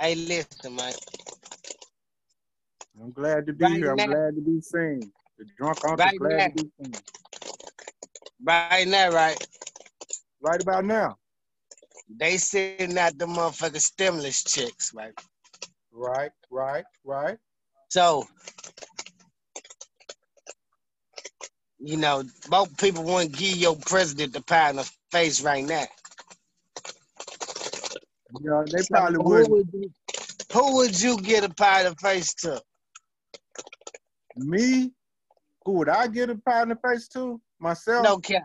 [0.00, 0.92] Hey, listen, man.
[3.00, 3.90] I'm glad to be Right here.
[3.90, 4.06] I'm now.
[4.06, 5.00] glad to be seen.
[5.38, 6.94] The drunk uncle Right glad to be seen.
[8.42, 9.46] Right now, right?
[10.40, 11.16] Right about now.
[12.18, 15.12] They sending out the motherfucking stimulus checks, right?
[15.92, 17.38] Right, right, right.
[17.88, 18.26] So,
[21.78, 25.64] you know, most people want to give your president the pie in the face right
[25.64, 25.84] now.
[28.40, 29.50] Know, they So probably who would.
[29.50, 29.90] would you,
[30.52, 32.60] who would you get a pie in the face to?
[34.36, 34.92] Me,
[35.64, 37.40] who would I get a pie in the face to?
[37.58, 38.04] Myself?
[38.04, 38.42] No cap.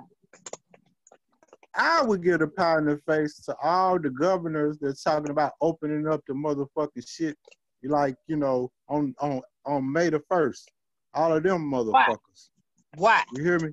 [1.75, 5.53] I would give a pie in the face to all the governors that's talking about
[5.61, 7.37] opening up the motherfucking shit,
[7.83, 10.69] like you know, on on on May the first.
[11.13, 12.49] All of them motherfuckers.
[12.95, 13.23] Why?
[13.33, 13.69] You hear me?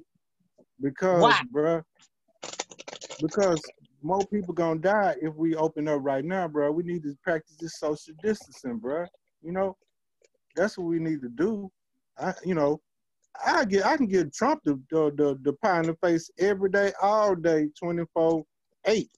[0.80, 1.40] Because, Why?
[1.52, 1.82] bruh,
[3.20, 3.62] because
[4.02, 6.72] more people gonna die if we open up right now, bruh.
[6.72, 9.06] We need to practice this social distancing, bruh.
[9.42, 9.76] You know,
[10.54, 11.70] that's what we need to do.
[12.18, 12.80] I, you know,
[13.46, 16.70] I get, I can get Trump the the the, the pie in the face every
[16.70, 18.44] day, all day, twenty four
[18.86, 19.10] eight.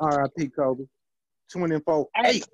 [0.00, 0.48] R.I.P.
[0.48, 0.84] Kobe.
[1.52, 2.46] 24 8.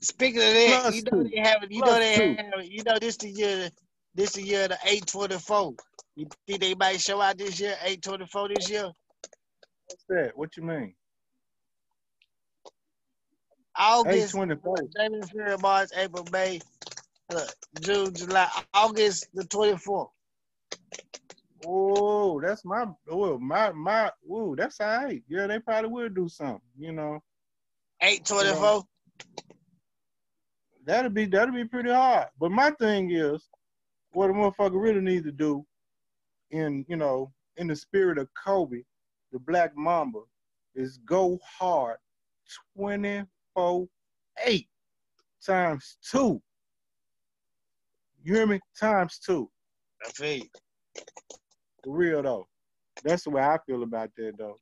[0.00, 1.28] Speaking of that, Plus you know two.
[1.28, 2.36] they have you know they two.
[2.36, 3.70] have you know this the year
[4.14, 5.74] this the year of the eight twenty four.
[6.14, 8.90] You think they might show out this year, eight twenty four this year?
[9.86, 10.32] What's that?
[10.34, 10.94] What you mean?
[13.76, 14.34] August.
[14.34, 16.60] January, February, March, April, May,
[17.32, 17.48] look,
[17.80, 20.08] June, July, August the twenty fourth.
[21.66, 25.22] Oh, that's my oh my my ooh, that's all right.
[25.28, 27.20] Yeah, they probably will do something, you know.
[28.02, 28.84] Eight twenty four.
[30.84, 32.28] That'll be that'll be pretty hard.
[32.38, 33.48] But my thing is,
[34.12, 35.66] what a motherfucker really needs to do
[36.50, 38.82] in, you know, in the spirit of Kobe,
[39.32, 40.20] the black mamba,
[40.74, 41.96] is go hard
[42.76, 43.88] 24
[44.46, 44.68] 8
[45.44, 46.40] times two.
[48.22, 48.60] You hear me?
[48.78, 49.48] Times two.
[50.04, 50.48] I feel you.
[51.84, 52.46] For real though.
[53.04, 54.56] That's the way I feel about that though.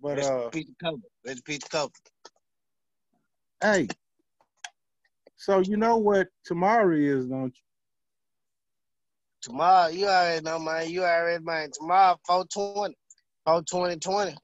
[0.00, 0.96] But Let's uh the cover.
[1.24, 1.92] Let's the cover.
[3.62, 3.88] hey,
[5.36, 7.62] so you know what tomorrow is, don't you?
[9.42, 10.90] Tomorrow, you already know, man.
[10.90, 11.70] You already, man.
[11.72, 12.96] Tomorrow, 420.
[13.44, 14.36] 420 20.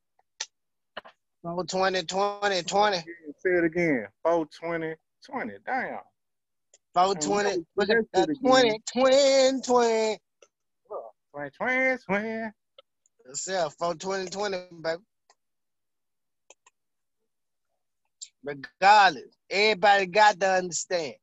[1.43, 2.97] 420 20 20.
[2.99, 3.05] Say
[3.51, 4.07] it again.
[4.23, 4.95] 420
[5.29, 5.55] 20.
[5.67, 5.99] Damn.
[6.95, 7.51] 420.
[7.51, 8.41] And Look that at that.
[8.41, 8.81] 20, again.
[8.93, 10.19] 20, 20.
[11.35, 12.51] 20, 20, 20.
[13.27, 15.03] Yourself, 420 baby.
[18.45, 21.15] Regardless, everybody got to understand.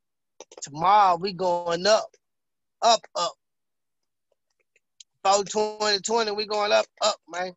[0.61, 2.09] Tomorrow, we going up.
[2.81, 3.33] Up, up.
[5.23, 7.53] 420 20, we going up, up, man.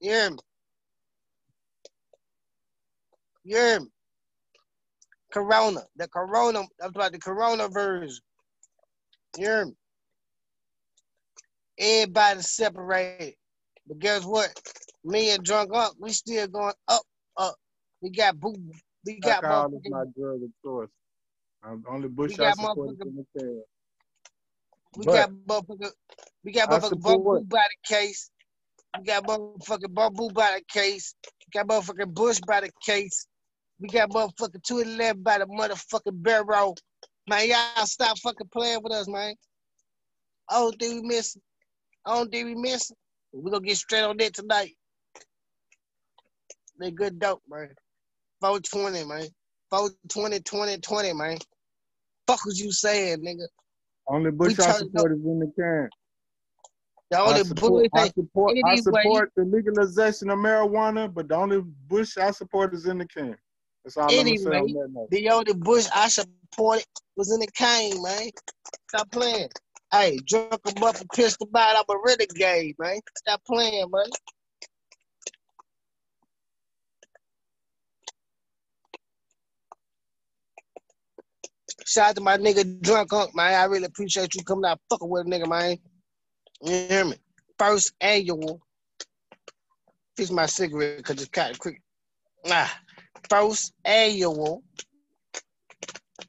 [0.00, 0.38] You hear me?
[3.44, 3.86] You hear me?
[5.32, 8.20] Corona, the corona, I'm talking about the coronavirus.
[9.38, 9.72] You hear me?
[11.78, 13.34] Everybody separated.
[13.86, 14.52] But guess what?
[15.04, 17.02] Me and Drunk Up, we still going up,
[17.36, 17.54] up.
[18.00, 18.54] We got boo,
[19.06, 20.88] we got Alcohol is motherfucking, my drug of choice.
[21.64, 23.62] I'm only Bush We got I support in the tail.
[24.96, 25.90] we but- got motherfucker,
[26.44, 28.30] we got I motherfucking Bumbu by the case.
[28.98, 31.14] We got motherfucking Bumbu by the case.
[31.24, 33.26] We got motherfucking Busch by the case.
[33.82, 36.76] We got motherfucking 211 by the motherfucking barrel.
[37.28, 39.34] Man, y'all stop fucking playing with us, man.
[40.48, 41.42] I don't think we missing.
[42.06, 42.96] I don't think we missing.
[43.32, 44.76] we gonna get straight on that tonight.
[46.78, 47.70] They good dope, man.
[48.40, 49.26] 420, man.
[49.70, 51.38] 420, 20, 20, man.
[52.28, 53.46] Fuck was you saying, nigga?
[54.06, 55.88] Only Bush I support is in the can.
[57.10, 61.34] The I only support, bullet I support, I support the legalization of marijuana, but the
[61.34, 63.36] only Bush I support is in the can.
[63.84, 65.10] That's all I'm gonna say on Anyway, that note.
[65.10, 68.30] The only Bush I supported was in the cane, man.
[68.88, 69.48] Stop playing.
[69.90, 71.76] Hey, drunk him up and pissed him out.
[71.76, 73.00] I'm a renegade, man.
[73.16, 74.06] Stop playing, man.
[81.86, 83.54] Shout out to my nigga Drunk Unk, man.
[83.54, 85.76] I really appreciate you coming out fucking with a nigga, man.
[86.62, 87.16] You hear me?
[87.58, 88.60] First annual.
[90.16, 91.82] Fix my cigarette because it's kind of quick.
[92.46, 92.78] Ah,
[93.28, 94.62] first annual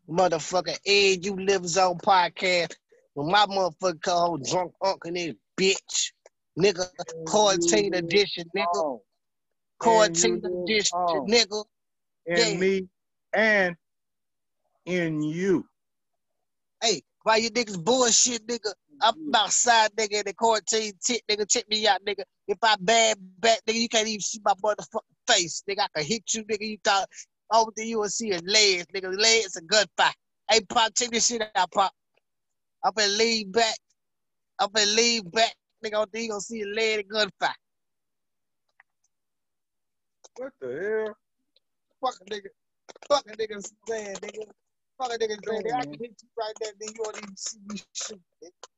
[0.09, 2.75] motherfucker Ed You Live Zone podcast
[3.15, 6.11] with my motherfucker called Drunk uncle and this bitch.
[6.59, 6.87] Nigga,
[7.25, 8.99] quarantine edition, nigga.
[9.79, 11.65] Quarantine edition, nigga.
[12.25, 12.57] in Yeah.
[12.57, 12.87] me
[13.33, 13.75] and
[14.85, 15.65] in you.
[16.81, 18.73] Hey, why you niggas bullshit, nigga?
[19.01, 21.49] I'm outside, nigga, in the quarantine tit, nigga.
[21.49, 22.23] Check me out, nigga.
[22.47, 25.81] If I bad back, nigga, you can't even see my motherfucking face, nigga.
[25.83, 26.67] I can hit you, nigga.
[26.67, 27.07] You thought
[27.51, 29.17] oh, all thing you will see is legs, nigga.
[29.17, 30.13] Legs a gunfight.
[30.49, 31.91] Hey, Pop, check this shit out, Pop.
[32.83, 33.77] I'm gonna lean back.
[34.59, 35.93] I'm gonna lean back, nigga.
[35.93, 37.53] Oh, all thing you gonna see a leg and gunfight.
[40.35, 41.15] What the hell?
[42.01, 42.49] Fuck a nigga.
[43.07, 44.43] Fuck a nigga saying, nigga.
[44.97, 45.73] Fuck a nigga saying.
[45.73, 46.95] I can hit you right there, nigga.
[46.95, 48.72] You won't even see me shoot, nigga.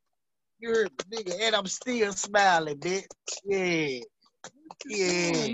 [0.66, 1.36] You heard me, nigga.
[1.42, 3.06] And I'm still smiling, bitch.
[3.46, 4.00] Yeah.
[4.88, 5.54] Yeah.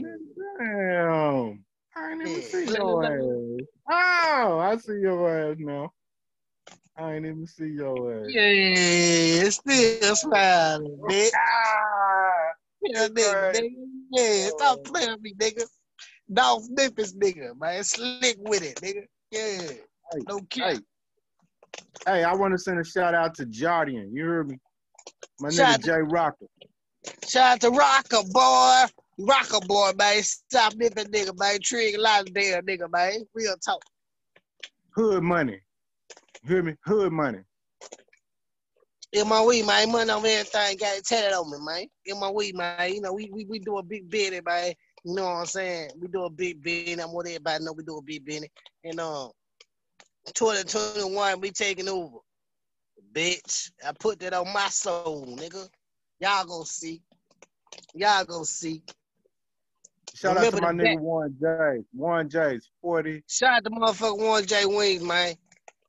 [0.58, 1.65] Damn.
[1.97, 2.47] I ain't even Yeah.
[2.47, 3.67] see your ass.
[3.91, 5.91] Oh, I see your ass now.
[6.97, 8.32] I ain't even see your ass.
[8.34, 11.32] Yeah, still smiling, bitch.
[11.36, 13.69] Ah, Yeah, nigga, nigga.
[14.12, 15.65] Yeah, stop playing with me, nigga.
[16.32, 17.84] Dolph Memphis, nigga, man.
[17.84, 19.06] Slick with it, nigga.
[19.32, 19.74] Yeah.
[20.13, 20.74] Hey, No cap.
[20.74, 20.80] hey,
[22.08, 24.12] hey, I want to send a shout out to Jardian.
[24.13, 24.58] You heard me?
[25.40, 26.46] My Shout nigga Jay Rocker.
[27.28, 28.84] Shout out to Rocker boy.
[29.18, 30.22] Rocker boy, man.
[30.24, 31.60] Stop nipping nigga, man.
[31.62, 33.26] Trig Lonsdale, nigga, man.
[33.34, 33.82] Real talk.
[34.96, 35.60] Hood money.
[36.44, 36.76] You hear me?
[36.86, 37.40] Hood money.
[39.14, 39.92] In my weed, man.
[39.92, 40.78] Money on everything.
[40.78, 41.86] Got it on me, man.
[42.06, 42.94] In my weed, man.
[42.94, 44.74] You know, we we, we do a big bid, man.
[45.04, 45.92] You know what I'm saying?
[46.00, 47.00] We do a big bid.
[47.00, 48.48] I want everybody know we do a big bid.
[48.84, 49.32] And um,
[50.34, 52.18] 2021, we taking over.
[53.13, 55.67] Bitch, I put that on my soul, nigga.
[56.19, 57.02] Y'all go see.
[57.93, 58.84] Y'all go see.
[60.13, 61.00] Shout out to my nigga.
[61.00, 61.84] Warren J.
[61.93, 63.24] Warren J's 40.
[63.28, 65.36] Shout out to motherfucker Warren J Wings, man.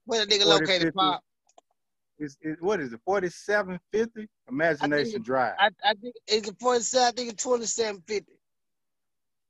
[0.05, 0.91] Where the nigga 40, located, 50.
[0.97, 1.23] Pop?
[2.19, 3.01] Is, is, what is it?
[3.05, 4.29] 4750?
[4.49, 5.55] Imagination Drive.
[5.59, 8.33] I, I think it's a 47, I think it's 2750.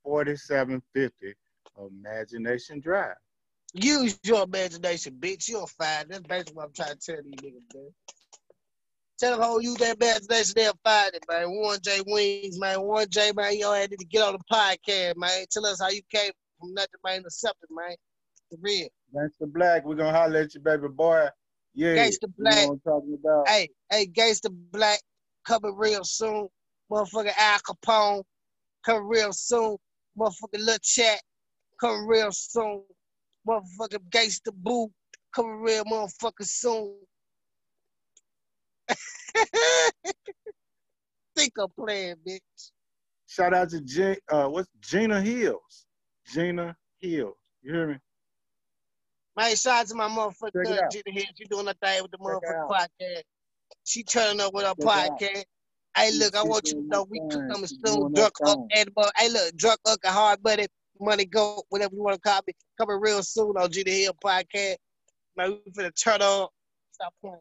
[0.05, 1.35] 4750
[1.79, 3.17] Imagination Drive.
[3.75, 5.49] Use your imagination, bitch.
[5.49, 6.11] You'll find.
[6.11, 7.89] That's basically what I'm trying to tell these niggas, man.
[9.19, 11.49] Tell them how use that imagination, they'll find it, man.
[11.49, 12.83] One J Wings, man.
[12.83, 15.45] One J, man, you all had to get on the podcast, man.
[15.51, 17.95] Tell us how you came from nothing, man, to something, man.
[18.51, 18.89] For real.
[19.15, 21.29] Gangsta Black, we're gonna holler at you, baby boy.
[21.75, 21.95] Yeah.
[21.95, 22.69] Gangsta You Black.
[22.69, 23.49] know talking about?
[23.49, 25.01] Hey, hey, Gangsta Black
[25.47, 26.49] coming real soon.
[26.91, 28.25] Motherfucker Al Capone
[28.85, 29.77] coming real soon.
[30.19, 31.21] Motherfucker Lil Chat
[31.81, 32.83] coming real soon.
[33.47, 34.91] Motherfucker Gangsta Boo
[35.35, 36.97] coming real motherfucker soon.
[41.37, 42.41] Think I'm playing, bitch.
[43.27, 45.87] Shout out to G- uh, what's Gina Hills.
[46.33, 47.37] Gina Hills.
[47.63, 47.97] You hear me?
[49.37, 50.65] Man, shout out to my motherfucker.
[50.91, 51.25] Gina here.
[51.37, 52.89] She doing her thing with the Check it motherfucker out.
[53.01, 53.23] podcast.
[53.85, 55.45] She turning up with her Check podcast.
[55.97, 58.13] Hey, look, I want you to know we coming soon.
[58.15, 60.67] Drunk Unk uh, hey, look, Drunk Unk and hard money,
[61.03, 62.55] money go, whatever you want to call me.
[62.79, 64.77] Coming real soon on Gina Hill podcast.
[65.37, 66.49] Man, we finna turn on.
[66.93, 67.37] Stop playing.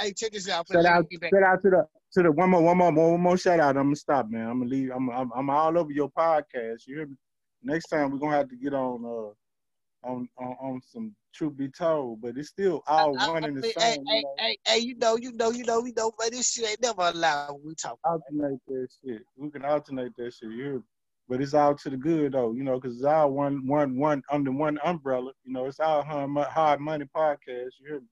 [0.00, 0.66] Hey, check this out.
[0.70, 1.30] Shout out, back.
[1.32, 3.76] shout out to the to the one more, one more, one more shout out.
[3.76, 4.48] I'm gonna stop, man.
[4.48, 4.90] I'm gonna leave.
[4.94, 6.86] I'm, I'm, I'm all over your podcast.
[6.86, 7.16] You hear me?
[7.62, 11.68] Next time we're gonna have to get on, uh, on, on, on some truth be
[11.68, 13.72] told, but it's still all I- one I and the same.
[13.78, 14.34] hey, you know?
[14.38, 16.82] hey, hey, hey, you know, you know, you know, we know, but this shit ain't
[16.82, 17.98] never allowed we talk.
[18.04, 19.22] alternate that shit.
[19.36, 20.50] We can alternate that shit.
[20.50, 20.82] You hear me?
[21.28, 24.22] But it's all to the good though, you know, because it's all one, one, one
[24.30, 25.32] under one umbrella.
[25.44, 27.70] You know, it's all hard, hard money podcast.
[27.80, 28.06] You hear me?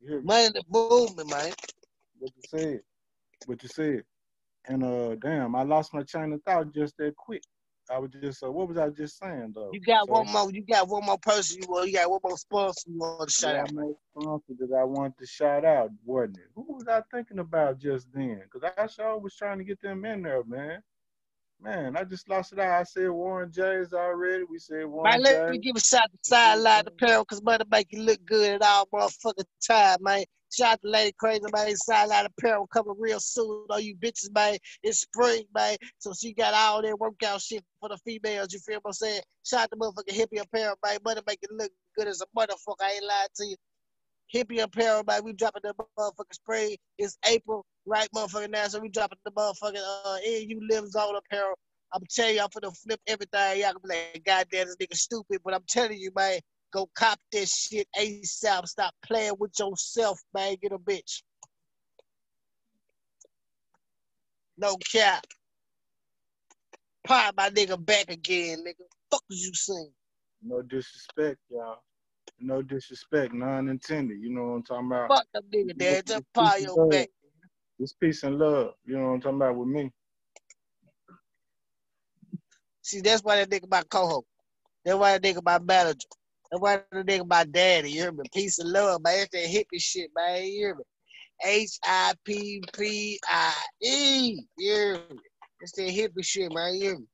[0.00, 0.26] You hear me?
[0.26, 1.52] Money the movement, man.
[2.18, 2.80] What you said?
[3.46, 4.02] What you said?
[4.68, 7.42] And uh, damn, I lost my train of thought just that quick.
[7.90, 9.70] I was just, uh, what was I just saying though?
[9.72, 10.50] You got So, one more.
[10.52, 11.62] You got one more person.
[11.62, 11.88] You want.
[11.88, 12.90] You got one more sponsor.
[12.90, 13.72] You want to shout out.
[13.72, 16.44] One sponsor that I wanted to shout out, wasn't it?
[16.54, 18.42] Who was I thinking about just then?
[18.44, 20.82] Because I sure was trying to get them in there, man.
[21.60, 22.80] Man, I just lost it out.
[22.80, 24.44] I said Warren J's already.
[24.44, 27.88] We said Warren Man, let me give a shout to Sideline Apparel because money make
[27.90, 30.24] you look good at all motherfucking time, man.
[30.50, 31.76] Shout out to Lady Crazy, man.
[31.76, 34.56] Sideline Apparel coming real soon on you bitches, man.
[34.82, 35.76] It's spring, man.
[35.98, 38.52] So she got all that workout shit for the females.
[38.52, 39.22] You feel what I'm saying?
[39.44, 40.98] Shout out to motherfucking Hippie Apparel, man.
[41.04, 42.76] Money make you look good as a motherfucker.
[42.80, 43.56] I ain't lying to you.
[44.34, 45.24] Hippie Apparel, man.
[45.24, 46.76] We dropping the motherfucking spray.
[46.98, 48.68] It's April, right, motherfucking now.
[48.68, 51.54] So we dropping the motherfucking uh, NU Live Zone Apparel.
[51.92, 53.60] I'm telling you, I'm finna flip everything.
[53.60, 55.40] Y'all gonna be like, God damn, this nigga stupid.
[55.44, 56.40] But I'm telling you, man,
[56.72, 58.66] go cop this shit ASAP.
[58.66, 60.56] Stop playing with yourself, man.
[60.60, 61.22] Get a bitch.
[64.58, 65.24] No cap.
[67.04, 68.84] Pop my nigga back again, nigga.
[69.10, 69.92] Fuck you saying?
[70.42, 71.78] No disrespect, y'all.
[72.40, 74.20] No disrespect, none intended.
[74.20, 75.08] You know what I'm talking about?
[75.08, 76.06] Fuck them nigga, dad.
[76.06, 77.08] Just pop your back.
[77.80, 78.74] It's peace and love.
[78.84, 79.90] You know what I'm talking about with me.
[82.82, 84.26] See, that's why that nigga my co-host.
[84.84, 86.08] That's why that nigga my manager.
[86.50, 87.90] That's why that nigga my daddy.
[87.90, 88.24] You hear me?
[88.32, 89.18] Peace and love, man.
[89.18, 90.44] That's that hippie shit, man.
[90.44, 90.84] You hear me?
[91.44, 94.42] H I P P I E.
[94.56, 95.18] You hear me?
[95.60, 96.74] That's that hippie shit, man.
[96.74, 97.06] You hear me?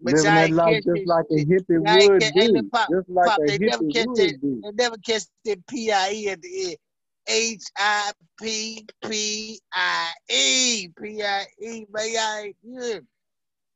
[0.00, 2.52] But Living that life just like a hippie ain't would catch- hey, be.
[2.52, 4.60] look, Pop, Just like Pop, a they never hippie catch would be.
[4.62, 6.76] They never catch the P I E at the end.
[7.30, 10.88] H I P P I E.
[10.88, 12.12] P I E, man.
[12.12, 13.06] Y'all ain't, you hear me?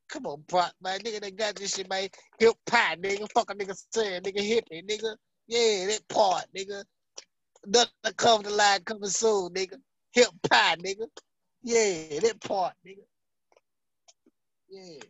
[0.09, 1.01] Come on, Brock, man.
[1.01, 2.09] Nigga, they got this shit, man.
[2.39, 3.27] Hip pie, nigga.
[3.33, 5.17] Fuck a nigga saying, nigga, hippie, nigga.
[5.49, 6.85] Yeah, that part, nigga.
[7.67, 9.77] Nothing to cover the line coming soon, nigga.
[10.13, 11.07] Hip pie, nigga.
[11.63, 13.05] Yeah, that part, nigga.
[14.71, 15.01] Yeah.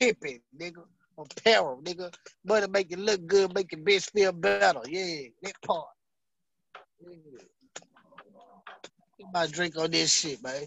[0.00, 0.84] Hippie, nigga.
[1.16, 2.12] Apparel, nigga.
[2.44, 4.80] Money make you look good, make your bitch feel better.
[4.88, 5.86] Yeah, that part.
[7.00, 7.38] Yeah.
[9.18, 10.64] Get my drink on this shit, man.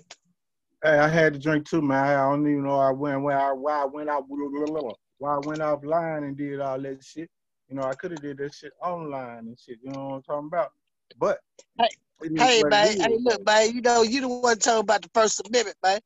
[0.84, 2.18] Hey, I had to drink too, man.
[2.18, 5.62] I don't even know I went where I why I went out why I went
[5.62, 7.30] offline and did all that shit.
[7.68, 9.80] You know, I could have did that shit online and shit.
[9.84, 10.72] You know what I'm talking about?
[11.18, 11.40] But
[11.80, 11.88] hey,
[12.38, 13.76] hey man, hey, look, man.
[13.76, 16.00] You know, you the one talking about the First Amendment, man.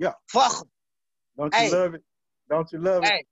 [0.00, 0.12] Yeah.
[0.32, 0.66] Fuck.
[1.36, 1.70] Don't you hey.
[1.70, 2.02] love it?
[2.48, 3.18] Don't you love hey.
[3.18, 3.26] it?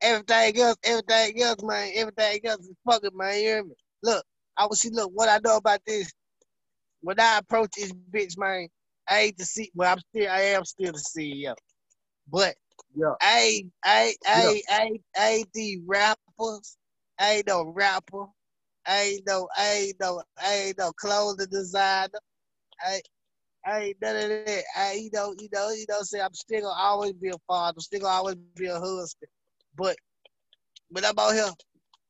[0.00, 1.90] Everything else, everything else, man.
[1.94, 3.34] Everything else is fucking, man.
[3.34, 3.74] You hear me?
[4.04, 4.24] Look,
[4.56, 4.90] I will see.
[4.90, 6.10] Look, what I know about this.
[7.00, 8.68] When I approach this bitch, man,
[9.08, 9.70] I ain't the C.
[9.74, 11.54] Well, I'm still, I am still the CEO.
[12.30, 12.54] But
[12.94, 13.14] yeah.
[13.20, 14.76] I, I, I, yeah.
[14.76, 16.76] I, I, the rappers.
[17.18, 18.26] I ain't no rapper.
[18.86, 22.20] I ain't no, I ain't no, I ain't no clothing designer.
[22.80, 23.00] I,
[23.66, 24.62] I ain't none of that.
[24.76, 26.02] I, you know, you know, you know.
[26.02, 27.74] Say I'm still gonna always be a father.
[27.76, 29.30] I'm still gonna always be a husband.
[29.76, 29.96] But,
[30.90, 31.50] but I'm out here.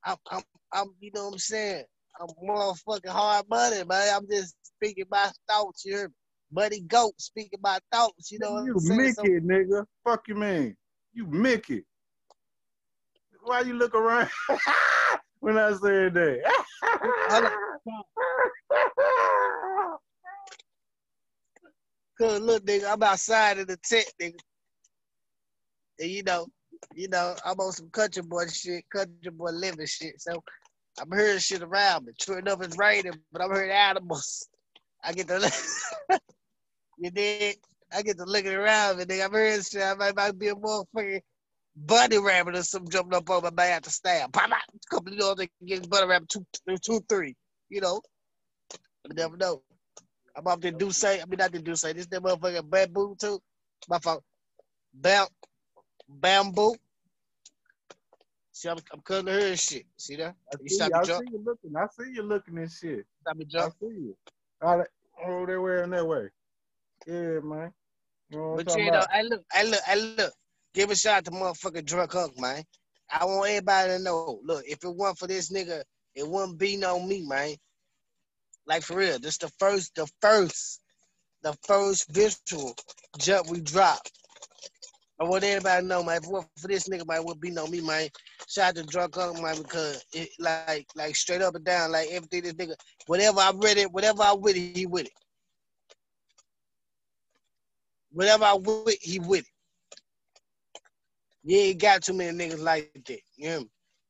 [0.05, 0.43] I'm, I'm,
[0.73, 0.95] I'm.
[1.01, 1.85] You know what I'm saying?
[2.21, 4.15] I'm motherfucking hard money, man.
[4.15, 5.85] I'm just speaking my thoughts.
[5.85, 6.15] You hear me?
[6.51, 8.31] Buddy Goat speaking my thoughts.
[8.31, 9.01] You know what you I'm saying?
[9.01, 9.87] You Mickey, so, nigga.
[10.05, 10.77] Fuck you, man.
[11.13, 11.85] You Mickey.
[13.43, 14.31] Why you look around
[15.41, 16.65] when I said that?
[22.21, 24.39] Cause look, nigga, I'm outside of the tent, nigga.
[26.01, 26.47] And you know,
[26.95, 30.21] you know, I'm on some country boy shit, country boy living shit.
[30.21, 30.43] So
[31.01, 32.13] I'm hearing shit around me.
[32.21, 34.49] True enough, it's raining, but I'm hearing animals.
[35.03, 35.53] I get to
[36.99, 37.57] you did.
[37.93, 39.83] I get to looking around and nigga, I'm hearing shit.
[39.83, 41.21] I might, might be a motherfucking
[41.77, 44.33] bunny rabbit or something jumping up on my back to stab.
[44.33, 44.59] Pop out.
[44.91, 46.47] Couple of those that get bunny rabbit two,
[46.83, 47.35] two, three.
[47.69, 48.01] You know,
[49.09, 49.63] you never know.
[50.37, 51.21] I'm off the do say.
[51.21, 51.93] I mean, not the do say.
[51.93, 53.41] This that motherfucking Bumbu too.
[53.89, 54.23] My fault.
[54.93, 55.27] Bam,
[56.21, 56.75] Bumbu.
[58.53, 59.85] See, I'm, I'm cutting her and shit.
[59.97, 60.35] See that?
[60.53, 61.77] I see, you, I see you looking.
[61.77, 63.05] I see you looking and shit.
[63.23, 63.75] Stop me jump.
[63.83, 64.17] I see you.
[64.63, 64.89] All right.
[65.27, 66.29] Oh, that way and that way.
[67.07, 67.73] Yeah, man.
[68.31, 70.33] You know but you know, I look, I look, I look.
[70.73, 72.65] Give a shot to motherfucking Drunk Unk, man.
[73.11, 74.41] I want everybody to know.
[74.45, 75.83] Look, if it weren't for this nigga,
[76.15, 77.55] it wouldn't be no me, man.
[78.67, 80.81] Like for real, this the first, the first,
[81.43, 82.75] the first visual
[83.19, 84.13] jump we dropped.
[85.21, 86.21] I want everybody know, man.
[86.23, 88.09] If for this nigga, man, would be no me, man.
[88.49, 92.09] Shout out to Drunk Unk, man, because it like, like straight up and down, like
[92.11, 92.75] everything this nigga,
[93.07, 95.13] whatever I read it, whatever I with it, he with it.
[98.11, 99.47] Whatever I with, he with it.
[101.45, 103.21] You ain't got too many niggas like that.
[103.37, 103.65] You know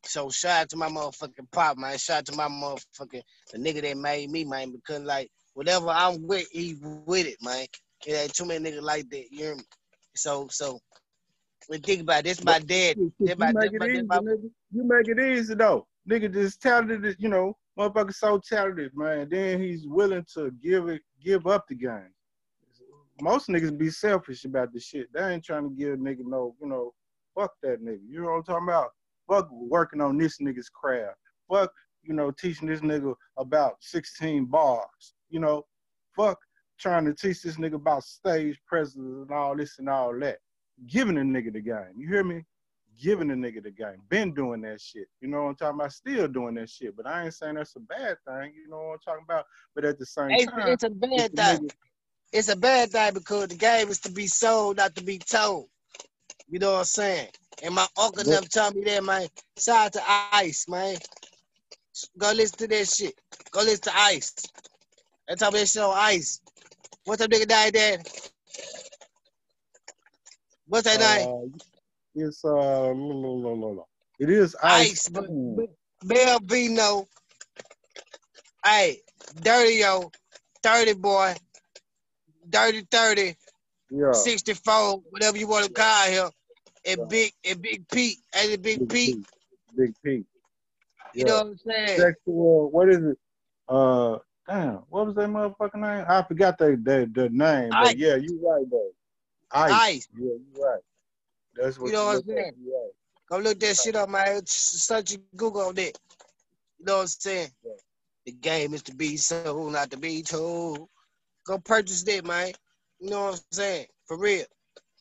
[0.05, 1.99] So shout out to my motherfucking pop, man.
[1.99, 4.73] Shout out to my motherfucking the nigga that made me, man.
[4.73, 7.67] Because like whatever I'm with, he with it, man.
[8.07, 9.25] It ain't too many niggas like that.
[9.31, 9.63] You know
[10.15, 10.79] So so
[11.67, 12.97] when think about it, this my dad.
[12.99, 14.19] You, my, make it my, easy, my...
[14.19, 14.51] nigga.
[14.73, 15.87] you make it easy though.
[16.09, 19.29] Nigga just talented, you know, motherfucker so talented, man.
[19.31, 22.11] Then he's willing to give it, give up the game.
[23.23, 25.11] Most niggas be selfish about the shit.
[25.15, 26.93] They ain't trying to give a nigga no, you know,
[27.35, 28.01] Fuck that nigga.
[28.09, 28.91] You know what I'm talking about?
[29.29, 31.18] Fuck working on this nigga's craft.
[31.51, 31.72] Fuck,
[32.03, 35.14] you know, teaching this nigga about 16 bars.
[35.31, 35.64] You know,
[36.16, 36.39] fuck
[36.79, 40.39] trying to teach this nigga about stage presence and all this and all that.
[40.87, 41.95] Giving a nigga the game.
[41.97, 42.43] You hear me?
[43.01, 44.03] Giving a nigga the game.
[44.09, 45.07] Been doing that shit.
[45.20, 45.93] You know what I'm talking about?
[45.93, 46.97] Still doing that shit.
[46.97, 48.53] But I ain't saying that's a bad thing.
[48.55, 49.47] You know what I'm talking about?
[49.75, 51.70] But at the same it's, time, it's a bad thing.
[52.33, 55.68] It's a bad thing because the game is to be sold, not to be told.
[56.49, 57.29] You know what I'm saying?
[57.63, 59.29] And my uncle never told me that, man.
[59.59, 60.97] Shout out to Ice, man.
[62.19, 63.15] Go listen to that shit.
[63.51, 64.35] Go listen to Ice.
[65.29, 66.41] They told me that shit on Ice.
[67.05, 68.09] What's that nigga died Dad?
[70.67, 71.55] What's that uh, name?
[72.15, 73.73] It's uh, no, no, no, no.
[73.73, 73.87] no.
[74.19, 74.91] It is Ice.
[74.91, 75.29] Ice but,
[76.05, 77.07] Bell Vino.
[78.65, 79.01] Hey,
[79.43, 80.11] Dirty Yo,
[80.63, 81.35] 30 boy,
[82.49, 83.35] Dirty 30,
[83.91, 84.12] yeah.
[84.12, 86.30] 64, whatever you want to call him,
[86.87, 87.05] and yeah.
[87.09, 89.16] big and big Pete, and the big, big Pete.
[89.16, 89.26] Pete.
[89.76, 90.26] Big Pete.
[91.14, 91.24] You yeah.
[91.24, 92.01] know what I'm saying?
[92.01, 93.18] Sexual, what is it?
[93.68, 94.18] Uh
[94.49, 96.05] damn, what was that motherfucking name?
[96.09, 97.89] I forgot the the, the name, Ice.
[97.89, 98.91] but yeah, you right though.
[99.53, 99.72] Ice.
[99.72, 100.09] Ice.
[100.16, 100.80] Yeah, you right.
[101.57, 102.53] That's what you know what I'm saying.
[102.66, 102.91] Right.
[103.30, 104.43] Go look that shit up, man.
[104.47, 105.93] Search Google on that.
[106.78, 107.49] You know what I'm saying?
[107.64, 107.72] Yeah.
[108.26, 110.89] The game is to be sold, not to be told.
[111.47, 112.53] Go purchase that, man.
[113.05, 113.87] You know what I'm saying?
[114.07, 114.47] For real.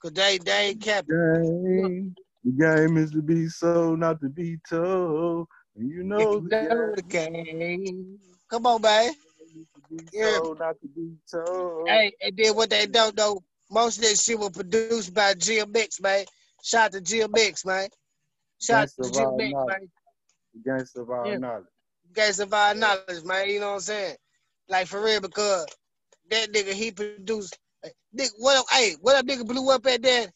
[0.02, 2.14] Cause they they ain't kept game.
[2.44, 5.48] The game is to be sold, not to be told.
[5.78, 7.46] And You know, the, game.
[7.46, 8.20] game.
[8.50, 9.14] Come on, man.
[10.12, 10.36] Yeah.
[10.36, 11.88] Sold, not to be told.
[11.88, 13.42] Hey, and then what they don't know,
[13.72, 16.26] most of this shit was produced by GMX, man.
[16.62, 17.88] Shout out to GMX, man.
[18.62, 19.90] Shout out to GMX, man.
[20.58, 21.38] Against of our yeah.
[21.38, 21.66] knowledge.
[22.12, 23.50] Against of our knowledge, man.
[23.50, 24.16] You know what I'm saying?
[24.68, 25.68] Like for real, because
[26.30, 27.58] that nigga he produced.
[28.18, 28.58] Nigga, what?
[28.58, 28.66] up?
[28.72, 30.32] Hey, what a nigga blew up at that?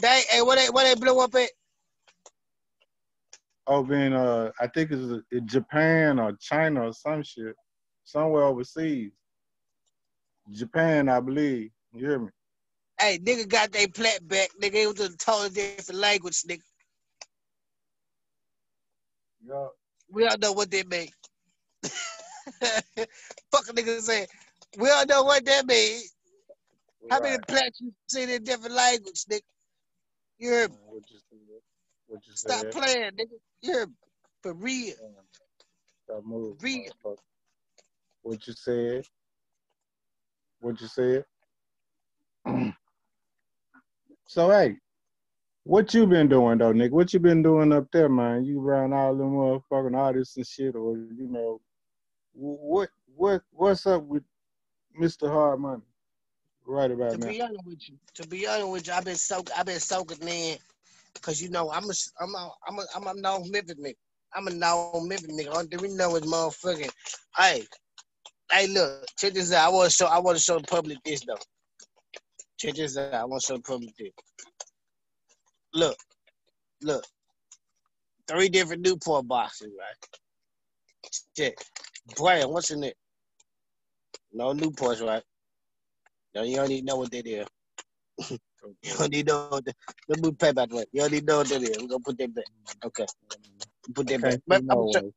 [0.00, 1.50] They, hey, what they, what they blew up at?
[3.66, 7.56] Over in uh, I think it's in Japan or China or some shit,
[8.04, 9.10] somewhere overseas.
[10.52, 11.70] Japan, I believe.
[11.92, 12.28] You hear me?
[13.00, 14.50] Hey, nigga got their plat back.
[14.62, 16.60] Nigga, it was a totally different language, nigga.
[19.44, 19.66] Yeah.
[20.10, 21.08] We all know what they mean.
[21.82, 24.26] Fuck a nigga say.
[24.76, 26.02] We all know what that mean.
[27.10, 29.40] How many plats you seen in different language, nigga?
[30.38, 30.76] You heard me?
[30.86, 31.18] What you?
[32.08, 33.38] What you Stop playing, nigga.
[33.62, 33.94] You heard me?
[34.42, 34.94] For real.
[36.04, 36.56] Stop moving.
[36.60, 37.16] Real.
[38.22, 39.06] What you said?
[40.60, 41.24] What you said?
[44.26, 44.76] so hey,
[45.64, 46.92] what you been doing though, Nick?
[46.92, 48.44] What you been doing up there, man?
[48.44, 51.60] You around all them motherfucking artists and shit, or you know,
[52.34, 54.22] what what what's up with
[54.98, 55.28] Mr.
[55.30, 55.82] Hard Money
[56.66, 57.28] right about To now?
[57.28, 60.26] be honest with you, to be honest with you, I've been soak, I've been soaking
[60.26, 60.58] in,
[61.22, 63.94] cause you know I'm a, I'm a, I'm a, I'm a known Memphis nigga.
[64.34, 65.70] I'm a known Memphis nigga.
[65.70, 66.90] Thing we know is motherfucking.
[67.36, 67.64] Hey,
[68.50, 69.68] hey, look, check this out.
[69.68, 71.36] I want to show, I want to show the public this though.
[72.58, 73.14] Check this out.
[73.14, 74.10] I want to show the public this.
[75.74, 75.96] Look,
[76.82, 77.04] look,
[78.28, 80.20] three different Newport boxes, right?
[81.36, 81.54] Check.
[82.16, 82.96] Brian, what's in it?
[84.36, 85.22] No new Newports, right?
[86.34, 87.46] No, you don't even know what that is.
[88.30, 89.74] you don't need know what that
[90.08, 90.68] Let me pay back.
[90.70, 91.78] You don't need know what that is.
[91.80, 92.44] We're gonna put that back.
[92.84, 93.06] Okay.
[93.94, 94.40] Put that back.
[94.46, 95.12] But I'm no gonna, show.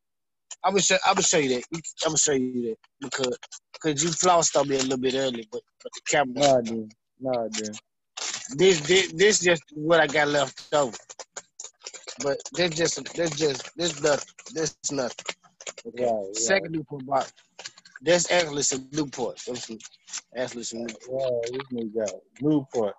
[0.64, 1.64] I'm gonna show I'm gonna show you that.
[1.74, 3.38] I'm gonna show you that because
[3.74, 6.62] because you flossed on me a little bit early, but, but the camera No, I
[6.62, 6.94] didn't.
[7.20, 7.80] No, I didn't.
[8.56, 10.96] this this this just what I got left over.
[12.22, 14.34] But this just this just this nothing.
[14.54, 15.26] This is nothing.
[15.88, 16.04] Okay.
[16.04, 16.36] Right, right.
[16.36, 17.34] Second Newport box.
[18.02, 19.38] That's actually some Newport.
[19.38, 19.78] Some,
[20.36, 21.02] actually some Newport.
[21.08, 22.10] Wow, this nigga got.
[22.40, 22.94] Newport.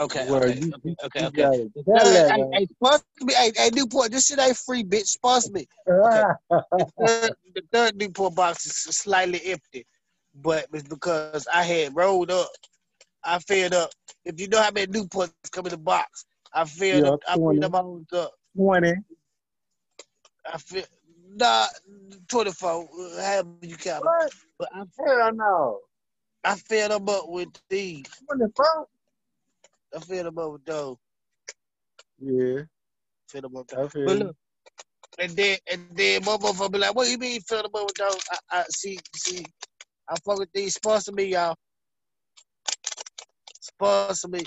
[0.00, 1.42] Okay, Well, okay, you- okay, you- okay, you okay.
[1.42, 1.72] got it.
[1.76, 2.52] Hey, Cadillac, hey, man.
[2.52, 3.34] hey, sponsor me.
[3.34, 5.06] Hey, Newport, this shit ain't free, bitch.
[5.06, 5.66] Sponsor me.
[5.86, 9.86] Third, the third Newport box is slightly empty,
[10.34, 12.48] but it's because I had rolled up.
[13.24, 13.90] I filled up.
[14.24, 17.20] If you know how many Newports come in the box, I filled Yeah, up.
[17.28, 17.60] I 20.
[17.60, 18.32] filled them all up.
[18.56, 18.94] 20.
[20.52, 20.84] I feel
[21.34, 21.66] nah,
[22.28, 22.88] twenty four.
[23.20, 24.04] However you count.
[24.04, 24.06] it.
[24.06, 24.32] What?
[24.58, 25.78] But I, Hell no.
[26.44, 28.04] I filled them up with these.
[28.30, 28.86] 24?
[29.94, 30.96] I filled them up with those.
[32.18, 32.62] Yeah,
[33.28, 33.66] Filled them up.
[33.76, 34.36] I feel But look,
[35.18, 37.94] and then and then my motherfucker be like, "What you mean fill them up with
[37.96, 39.44] those?" I, I see, see,
[40.08, 41.56] I fuck with these sponsor me, y'all.
[43.60, 44.44] Sponsor me.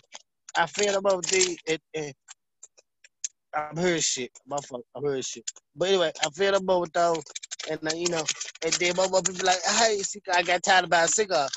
[0.58, 2.14] I fill them up with these, and, and
[3.56, 4.32] I'm heard shit.
[4.48, 5.50] My fuck, I'm heard shit.
[5.76, 7.24] But anyway, I them up with those,
[7.70, 8.24] and uh, you know,
[8.64, 10.02] and then my motherfucker be like, "Hey,
[10.34, 11.48] I got tired of buying cigar."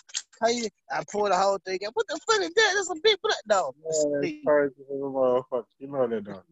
[0.41, 0.69] How you?
[0.91, 1.91] I pour the whole thing out.
[1.95, 2.73] What the fuck is that?
[2.77, 3.37] That's a big black.
[3.49, 4.45] No, it's the leaf.
[5.79, 6.43] You know that, don't.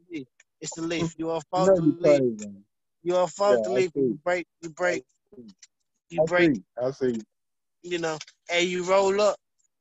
[0.61, 1.15] It's the leaf.
[1.19, 2.23] You are supposed to leaf.
[3.03, 4.01] You are Yeah, to see.
[4.01, 4.47] You break.
[4.63, 5.05] You break.
[6.11, 6.63] You break.
[6.83, 7.15] I see.
[7.83, 8.19] You know,
[8.53, 9.37] and you roll up.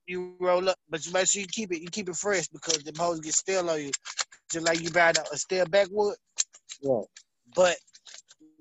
[0.08, 1.82] You roll up, but you make sure you keep it.
[1.82, 3.92] You keep it fresh because the hoes get stale on you,
[4.52, 6.16] just like you buy a stale backwood.
[6.82, 7.02] Yeah.
[7.56, 7.78] But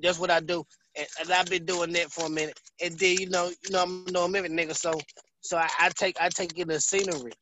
[0.02, 0.64] that's what I do,
[0.96, 2.58] and, and I've been doing that for a minute.
[2.82, 4.92] And then you know, you know, I'm no Memphis nigga, so
[5.40, 7.32] so I, I take I take in the scenery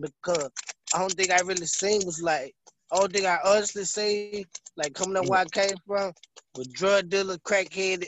[0.00, 0.50] because
[0.94, 2.54] I don't think I really seen was like.
[2.92, 4.44] I don't think I honestly seen
[4.76, 5.28] like coming up mm.
[5.28, 6.12] where I came from
[6.56, 8.04] was drug dealer, crackhead,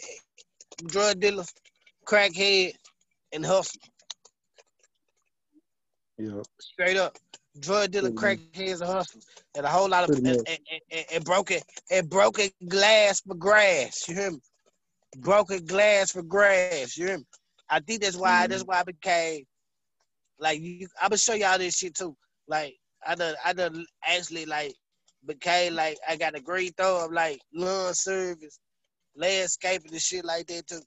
[0.87, 1.53] drug dealers,
[2.05, 2.73] crackhead,
[3.33, 3.81] and hustle.
[6.19, 6.43] Yeah.
[6.61, 7.17] Straight up.
[7.61, 9.27] Drug dealer, crackheads, and hustlers.
[9.39, 10.59] And a whole lot of and, and,
[10.91, 11.59] and, and broken
[11.91, 14.09] and broken glass for grass.
[14.09, 14.39] You hear me?
[15.19, 16.97] Broken glass for grass.
[16.97, 17.25] You hear me?
[17.69, 18.51] I think that's why Mhm.
[18.51, 19.45] that's why I became
[20.39, 22.17] like you I'm gonna show y'all this shit too.
[22.49, 22.75] Like
[23.07, 24.75] I done I done actually like
[25.27, 28.59] became like I got a green throw of like lawn service,
[29.17, 30.81] landscaping and shit like that too.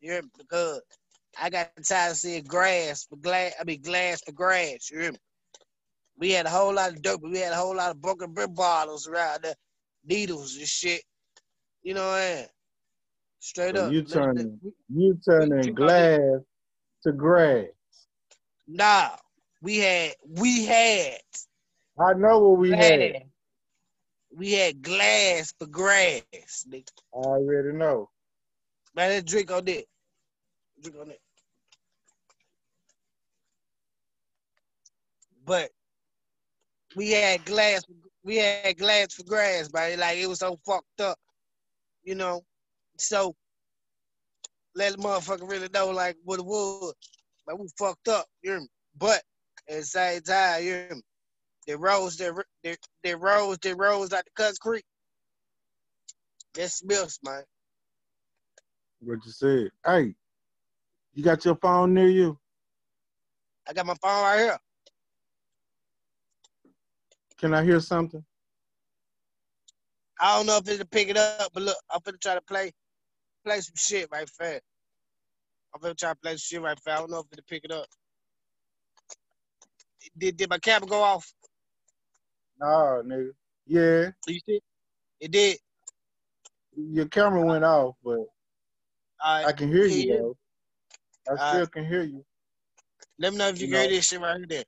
[0.00, 0.28] You hear me?
[0.38, 0.80] Because
[1.40, 3.52] I got tired of seeing grass for glass.
[3.60, 4.90] I mean glass for grass.
[4.90, 5.18] You hear me?
[6.18, 8.34] We had a whole lot of dope, but we had a whole lot of broken
[8.34, 9.54] beer bottles around there,
[10.04, 11.02] needles and shit.
[11.82, 12.46] You know what I mean?
[13.38, 13.92] Straight So up.
[13.92, 16.40] you turning you turning glass
[17.04, 17.66] to grass.
[18.66, 19.10] Nah,
[19.62, 21.18] we had we had
[21.98, 23.22] I know what we had.
[24.36, 26.22] we had glass for grass.
[26.68, 26.90] Nigga.
[27.14, 28.10] I already know.
[28.94, 29.84] Man, let's drink on that.
[30.82, 31.18] Drink on that.
[35.44, 35.70] But
[36.96, 37.82] we had glass.
[38.24, 39.96] We had glass for grass, buddy.
[39.96, 41.18] Like it was so fucked up,
[42.04, 42.42] you know.
[42.98, 43.34] So
[44.74, 46.94] let the motherfucker really know like what it was.
[47.46, 48.68] Like we fucked up, you hear me?
[48.96, 49.22] But
[49.68, 51.02] at the same time, you hear me?
[51.66, 52.30] They rose, they,
[52.62, 54.84] they, they rose, they rose out the Cuts Creek.
[56.54, 57.42] That Smiths, man.
[59.00, 59.70] What you said?
[59.84, 60.14] Hey,
[61.12, 62.38] you got your phone near you?
[63.68, 64.58] I got my phone right here.
[67.38, 68.24] Can I hear something?
[70.20, 72.72] I don't know if it'll pick it up, but look, I'm gonna try to play
[73.44, 74.62] play some shit right fast.
[75.74, 76.96] I'm gonna try to play some shit right fast.
[76.96, 77.86] I don't know if it'll pick it up.
[80.16, 81.32] Did did my camera go off?
[82.60, 83.30] No, nigga.
[83.66, 84.10] Yeah.
[84.26, 84.60] You see?
[85.20, 85.58] It did.
[86.76, 88.20] Your camera went off, but
[89.24, 89.46] Right.
[89.46, 90.36] I can hear you though.
[91.28, 91.72] I All still right.
[91.72, 92.24] can hear you.
[93.18, 94.64] Let me know if you, You hear this shit right here there.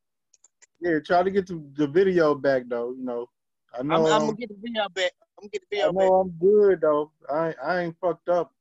[0.81, 2.93] Yeah, try to get the, the video back though.
[2.93, 3.27] You know,
[3.75, 5.13] I I'm, know I'm I'm, gonna get the video back.
[5.39, 6.09] I'm gonna get the I video back.
[6.09, 7.13] know I'm good though.
[7.31, 8.53] I ain't- I ain't fucked up.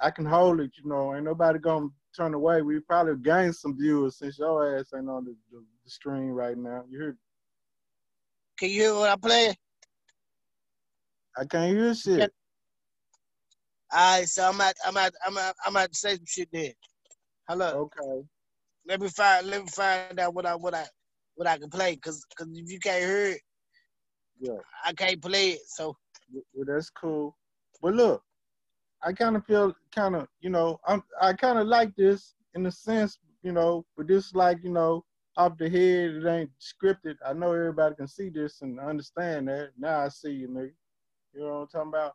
[0.00, 0.72] I can hold it.
[0.82, 2.62] You know, ain't nobody gonna turn away.
[2.62, 6.56] We probably gained some viewers since your ass ain't on the, the, the stream right
[6.56, 6.84] now.
[6.88, 7.16] You hear?
[8.58, 9.54] Can you hear what I'm playing?
[11.38, 12.18] I can't hear shit.
[12.18, 12.26] Yeah.
[13.92, 16.48] All right, so I'm at I'm at I'm at I'm at to say some shit
[16.52, 16.72] there.
[17.48, 17.90] Hello.
[18.00, 18.26] Okay.
[18.88, 20.84] Let me find let me find out what I what I
[21.34, 21.96] what I can play.
[21.96, 23.40] Cause cause if you can't hear it,
[24.40, 24.58] Yeah.
[24.84, 25.60] I can't play it.
[25.66, 25.96] So
[26.54, 27.36] Well, that's cool.
[27.82, 28.22] But look,
[29.02, 32.66] I kind of feel kind of, you know, I'm I kind of like this in
[32.66, 35.04] a sense, you know, but this like, you know,
[35.36, 37.16] off the head, it ain't scripted.
[37.24, 39.70] I know everybody can see this and understand that.
[39.78, 40.72] Now I see you, nigga.
[41.34, 42.12] You know what I'm talking about?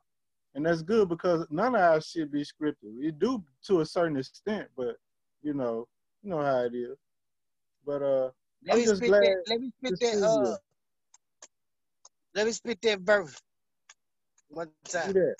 [0.56, 2.98] And that's good because none of our shit be scripted.
[2.98, 4.96] We do to a certain extent, but
[5.44, 5.88] you know,
[6.24, 6.98] you know how it is.
[7.86, 8.32] But uh,
[8.66, 10.58] let I'm me just spit glad that let me spit that uh
[12.36, 13.42] let me spit that verse
[14.50, 14.98] one time.
[15.14, 15.36] that.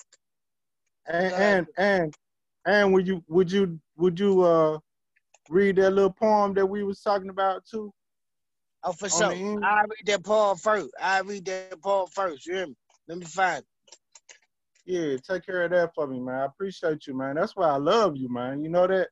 [1.06, 2.14] And and and
[2.66, 4.78] and would you would you would you uh
[5.48, 7.92] read that little poem that we was talking about too?
[8.84, 9.36] Oh for sure.
[9.62, 10.90] I read that poem first.
[11.00, 12.30] I read that poem first.
[12.30, 12.60] You hear me?
[12.90, 13.52] Let me find it.
[14.84, 16.40] Yeah, take care of that for me, man.
[16.40, 17.36] I appreciate you, man.
[17.36, 18.62] That's why I love you, man.
[18.62, 19.08] You know that?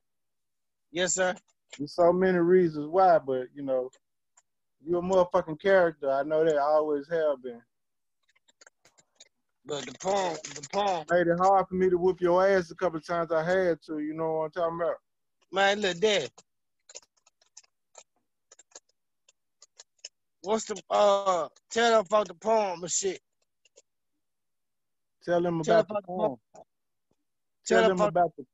[0.91, 1.35] Yes, sir.
[1.77, 3.89] There's so many reasons why, but you know,
[4.85, 6.11] you're a motherfucking character.
[6.11, 6.57] I know that.
[6.57, 7.61] I always have been.
[9.65, 12.75] But the poem, the poem, Made it hard for me to whoop your ass a
[12.75, 14.95] couple of times I had to, you know what I'm talking about?
[15.51, 16.27] man, look there.
[20.41, 21.47] What's the uh?
[21.69, 23.19] Tell them about the poem and shit.
[25.23, 26.35] Tell them about the about the poem.
[27.65, 28.45] Tell, Tell them about the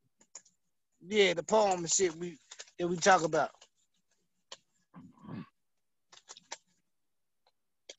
[1.07, 2.37] yeah, the poem and shit we
[2.79, 3.49] that we talk about.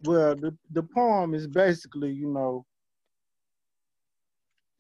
[0.05, 2.65] Well, the the poem is basically, you know,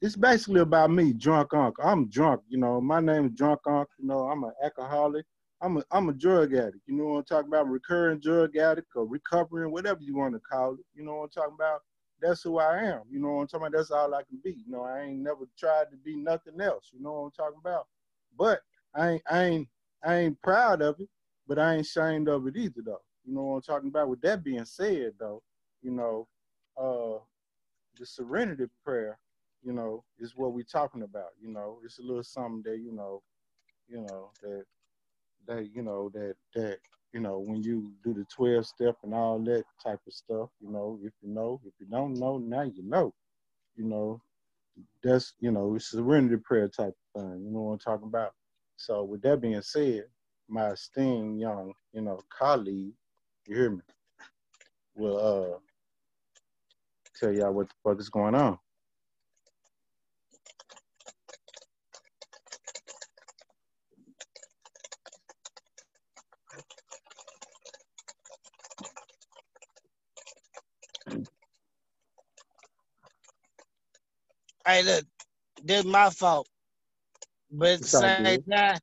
[0.00, 1.84] it's basically about me, drunk uncle.
[1.84, 2.80] I'm drunk, you know.
[2.80, 3.88] My name is drunk uncle.
[3.98, 5.26] You know, I'm an alcoholic.
[5.60, 6.82] I'm a I'm a drug addict.
[6.86, 7.68] You know what I'm talking about?
[7.68, 10.86] Recurring drug addict or recovering, whatever you want to call it.
[10.94, 11.80] You know what I'm talking about?
[12.22, 13.02] That's who I am.
[13.10, 13.76] You know what I'm talking about?
[13.76, 14.50] That's all I can be.
[14.50, 16.90] You know, I ain't never tried to be nothing else.
[16.92, 17.86] You know what I'm talking about?
[18.38, 18.60] But
[18.94, 19.68] I ain't I ain't
[20.04, 21.08] I ain't proud of it,
[21.48, 23.02] but I ain't ashamed of it either though.
[23.24, 24.08] You know what I'm talking about?
[24.10, 25.42] With that being said though,
[25.82, 26.28] you know,
[26.80, 27.20] uh
[27.98, 29.18] the serenity prayer,
[29.64, 31.30] you know, is what we're talking about.
[31.40, 33.22] You know, it's a little something that, you know,
[33.88, 34.64] you know, that
[35.48, 36.78] that, you know, that that,
[37.12, 40.70] you know, when you do the 12 step and all that type of stuff, you
[40.72, 43.14] know, if you know, if you don't know, now you know.
[43.76, 44.22] You know,
[45.02, 48.32] that's you know, it's serenity prayer type of thing, you know what I'm talking about.
[48.78, 50.06] So with that being said,
[50.48, 52.94] my esteemed young, you know, colleague,
[53.48, 53.82] you hear me,
[54.96, 55.18] will
[55.54, 55.58] uh
[57.16, 58.58] tell y'all what the fuck is going on.
[74.66, 75.04] Hey, look,
[75.64, 76.48] this is my fault.
[77.50, 78.78] But at the same time,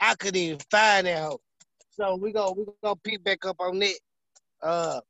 [0.00, 1.40] I couldn't even find that hoe.
[1.90, 3.98] So we go we gonna pick back up on it.
[4.50, 5.00] Uh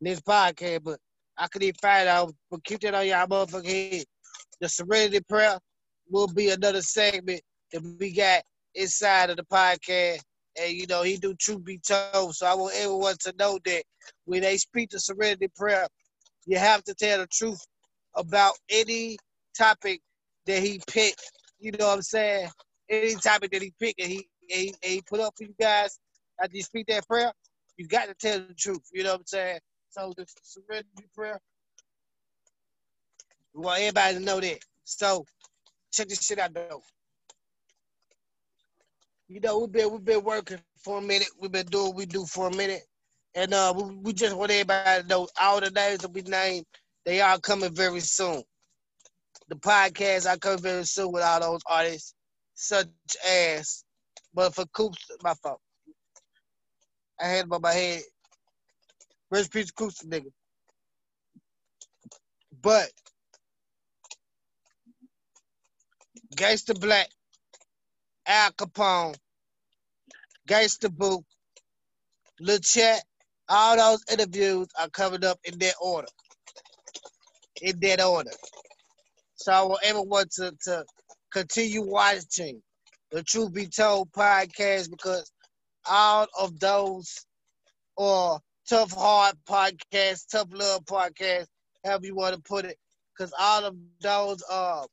[0.00, 0.98] this podcast, but
[1.36, 2.32] I couldn't even find out.
[2.50, 4.04] But keep that on y'all motherfucking head.
[4.60, 5.58] The serenity prayer
[6.10, 8.42] will be another segment that we got
[8.74, 10.20] inside of the podcast.
[10.60, 12.34] And you know, he do truth be told.
[12.34, 13.64] So I want everyone to know that
[14.24, 15.86] when they speak the serenity prayer,
[16.46, 17.64] you have to tell the truth
[18.14, 19.16] about any
[19.56, 20.00] topic
[20.46, 21.22] that he picked.
[21.58, 22.48] You know what I'm saying?
[22.88, 25.54] Any topic that he picked and he, and he, and he put up for you
[25.60, 25.98] guys
[26.42, 27.32] after you speak that prayer,
[27.76, 28.82] you got to tell the truth.
[28.92, 29.58] You know what I'm saying?
[29.90, 31.40] So the serenity prayer,
[33.54, 34.58] we want everybody to know that.
[34.84, 35.24] So
[35.92, 36.82] check this shit out though.
[39.28, 41.28] You know, we've been we've been working for a minute.
[41.40, 42.82] We've been doing what we do for a minute.
[43.34, 46.66] And uh we, we just want everybody to know all the names that we named,
[47.04, 48.42] they are coming very soon.
[49.48, 52.14] The podcast I coming very soon with all those artists,
[52.54, 52.88] such
[53.28, 53.84] as
[54.34, 55.60] but for Coops, my fault.
[57.20, 58.02] I had him on my head.
[59.30, 60.30] Rest peace Coops nigga.
[62.60, 62.90] But
[66.36, 67.08] Gangsta Black,
[68.26, 69.16] Al Capone,
[70.48, 71.24] Gangsta Boo,
[72.40, 73.02] Lil Chat,
[73.48, 76.08] all those interviews are coming up in that order.
[77.62, 78.32] In that order.
[79.36, 80.84] So I want everyone to, to
[81.30, 82.62] continue watching
[83.12, 85.30] the Truth Be Told podcast because
[85.88, 87.26] all of those
[87.96, 91.46] or Tough Heart podcast, Tough Love podcast,
[91.84, 92.78] however you want to put it,
[93.16, 94.86] because all of those uh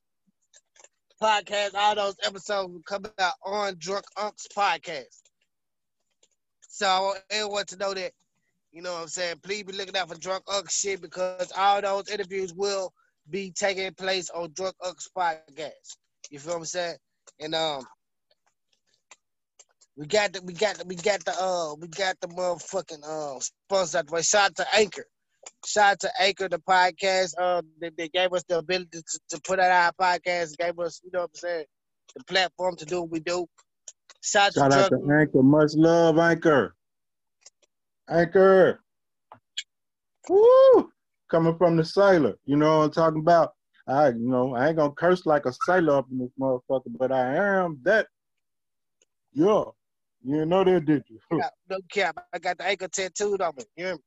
[1.22, 5.22] podcasts, all those episodes will come out on Drunk Unks podcast.
[6.68, 8.12] So I want everyone to know that,
[8.72, 9.36] you know what I'm saying?
[9.42, 12.92] Please be looking out for Drunk Unks shit because all those interviews will
[13.28, 15.96] be taking place on Drunk Unks podcast.
[16.30, 16.96] You feel what I'm saying?
[17.40, 17.82] And um
[19.96, 23.40] we got the we got the we got the uh we got the motherfucking uh
[23.40, 24.22] sponsor the way.
[24.22, 25.06] Shout out to Anchor.
[25.66, 27.34] Shout out to Anchor, the podcast.
[27.38, 31.00] Uh they, they gave us the ability to, to put out our podcast, gave us,
[31.04, 31.64] you know what I'm saying,
[32.16, 33.46] the platform to do what we do.
[34.22, 35.42] Shout, Shout out to Anchor.
[35.42, 36.74] Much love, Anchor.
[38.08, 38.80] Anchor.
[40.28, 40.90] Woo!
[41.34, 42.36] Coming from the sailor.
[42.44, 43.54] You know what I'm talking about?
[43.88, 47.10] I you know, I ain't gonna curse like a sailor up in this motherfucker, but
[47.10, 48.06] I am that.
[49.32, 49.64] Yeah.
[50.24, 51.18] You know that, did you?
[51.68, 52.24] No cap.
[52.32, 53.64] I got the anchor tattooed on me.
[53.76, 54.00] You hear me?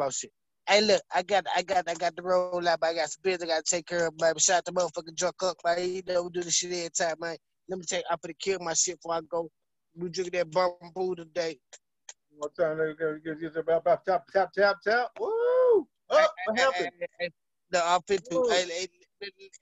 [0.12, 0.30] Shit.
[0.68, 2.78] Hey, look, I got, I got, I got the roll up.
[2.84, 4.38] I got some business I got to take care of, man.
[4.38, 5.90] Shout out to motherfucking Drunk Unk, man.
[5.90, 7.36] You know, we do this shit every time, man.
[7.68, 9.50] Let me take, I'm gonna kill my shit before I go.
[9.96, 11.58] We drink that Bumbu today.
[12.36, 12.80] One time,
[13.56, 15.08] about, about tap, tap, tap, tap.
[15.18, 15.28] Woo!
[15.28, 16.90] Oh, what happened?
[17.72, 18.42] No, I'm fit to.
[18.50, 18.88] Hey, hey,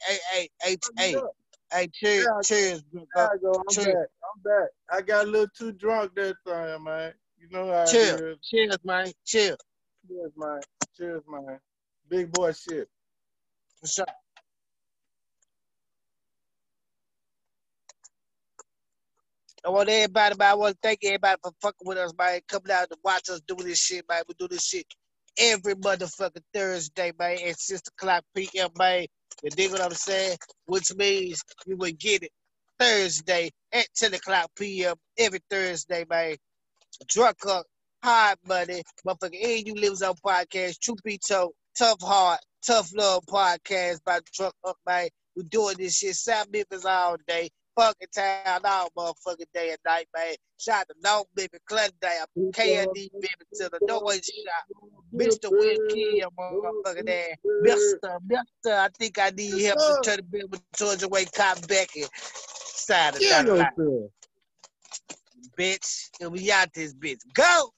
[0.09, 1.21] hey, hey, hey, hey.
[1.73, 2.83] Hey, cheers, yeah, cheers,
[3.17, 3.53] I go.
[3.53, 3.87] I'm cheers.
[3.87, 3.95] back.
[3.97, 4.69] I'm back.
[4.91, 7.15] I got a little too drunk that time, man.
[7.39, 8.21] You know how cheers.
[8.21, 8.37] it is.
[8.43, 9.11] Cheers, man.
[9.25, 9.57] Cheers.
[10.07, 10.61] Cheers, man.
[10.95, 11.59] Cheers, man.
[12.11, 12.89] Big boy shit.
[13.81, 14.09] What's up?
[19.65, 20.51] I want everybody, man.
[20.51, 22.41] I want to thank everybody for fucking with us, man.
[22.49, 24.23] Coming out to watch us do this shit, man.
[24.27, 24.87] We do this shit
[25.39, 29.07] every motherfucking Thursday, man, at 6 o'clock p.m., man.
[29.43, 30.37] You dig what I'm saying?
[30.67, 32.33] Which means you would get it
[32.79, 34.97] Thursday at 10 o'clock p.m.
[35.17, 36.37] every Thursday, man.
[37.09, 37.65] Drunk Unk,
[38.03, 39.59] hard money, motherfucker.
[39.59, 44.55] And you lives on podcast, Truth Be Told, Tough Heart, Tough Love podcast by Drunk
[44.67, 45.09] Unk, man.
[45.37, 50.09] We doing this shit South Memphis all day fucking town all motherfucking day and night,
[50.17, 50.35] man.
[50.59, 54.65] Shout to No Baby, Clendale, KND Baby to the noise shot.
[55.15, 55.51] Mr.
[55.51, 57.37] Will Kill, motherfucker there.
[57.65, 58.19] Mr.
[58.31, 58.73] Mr.
[58.79, 63.15] I think I need help to turn the bill towards the way Cop Becky side
[63.15, 63.73] of that.
[65.59, 67.21] Bitch, and we out this bitch.
[67.35, 67.71] Go!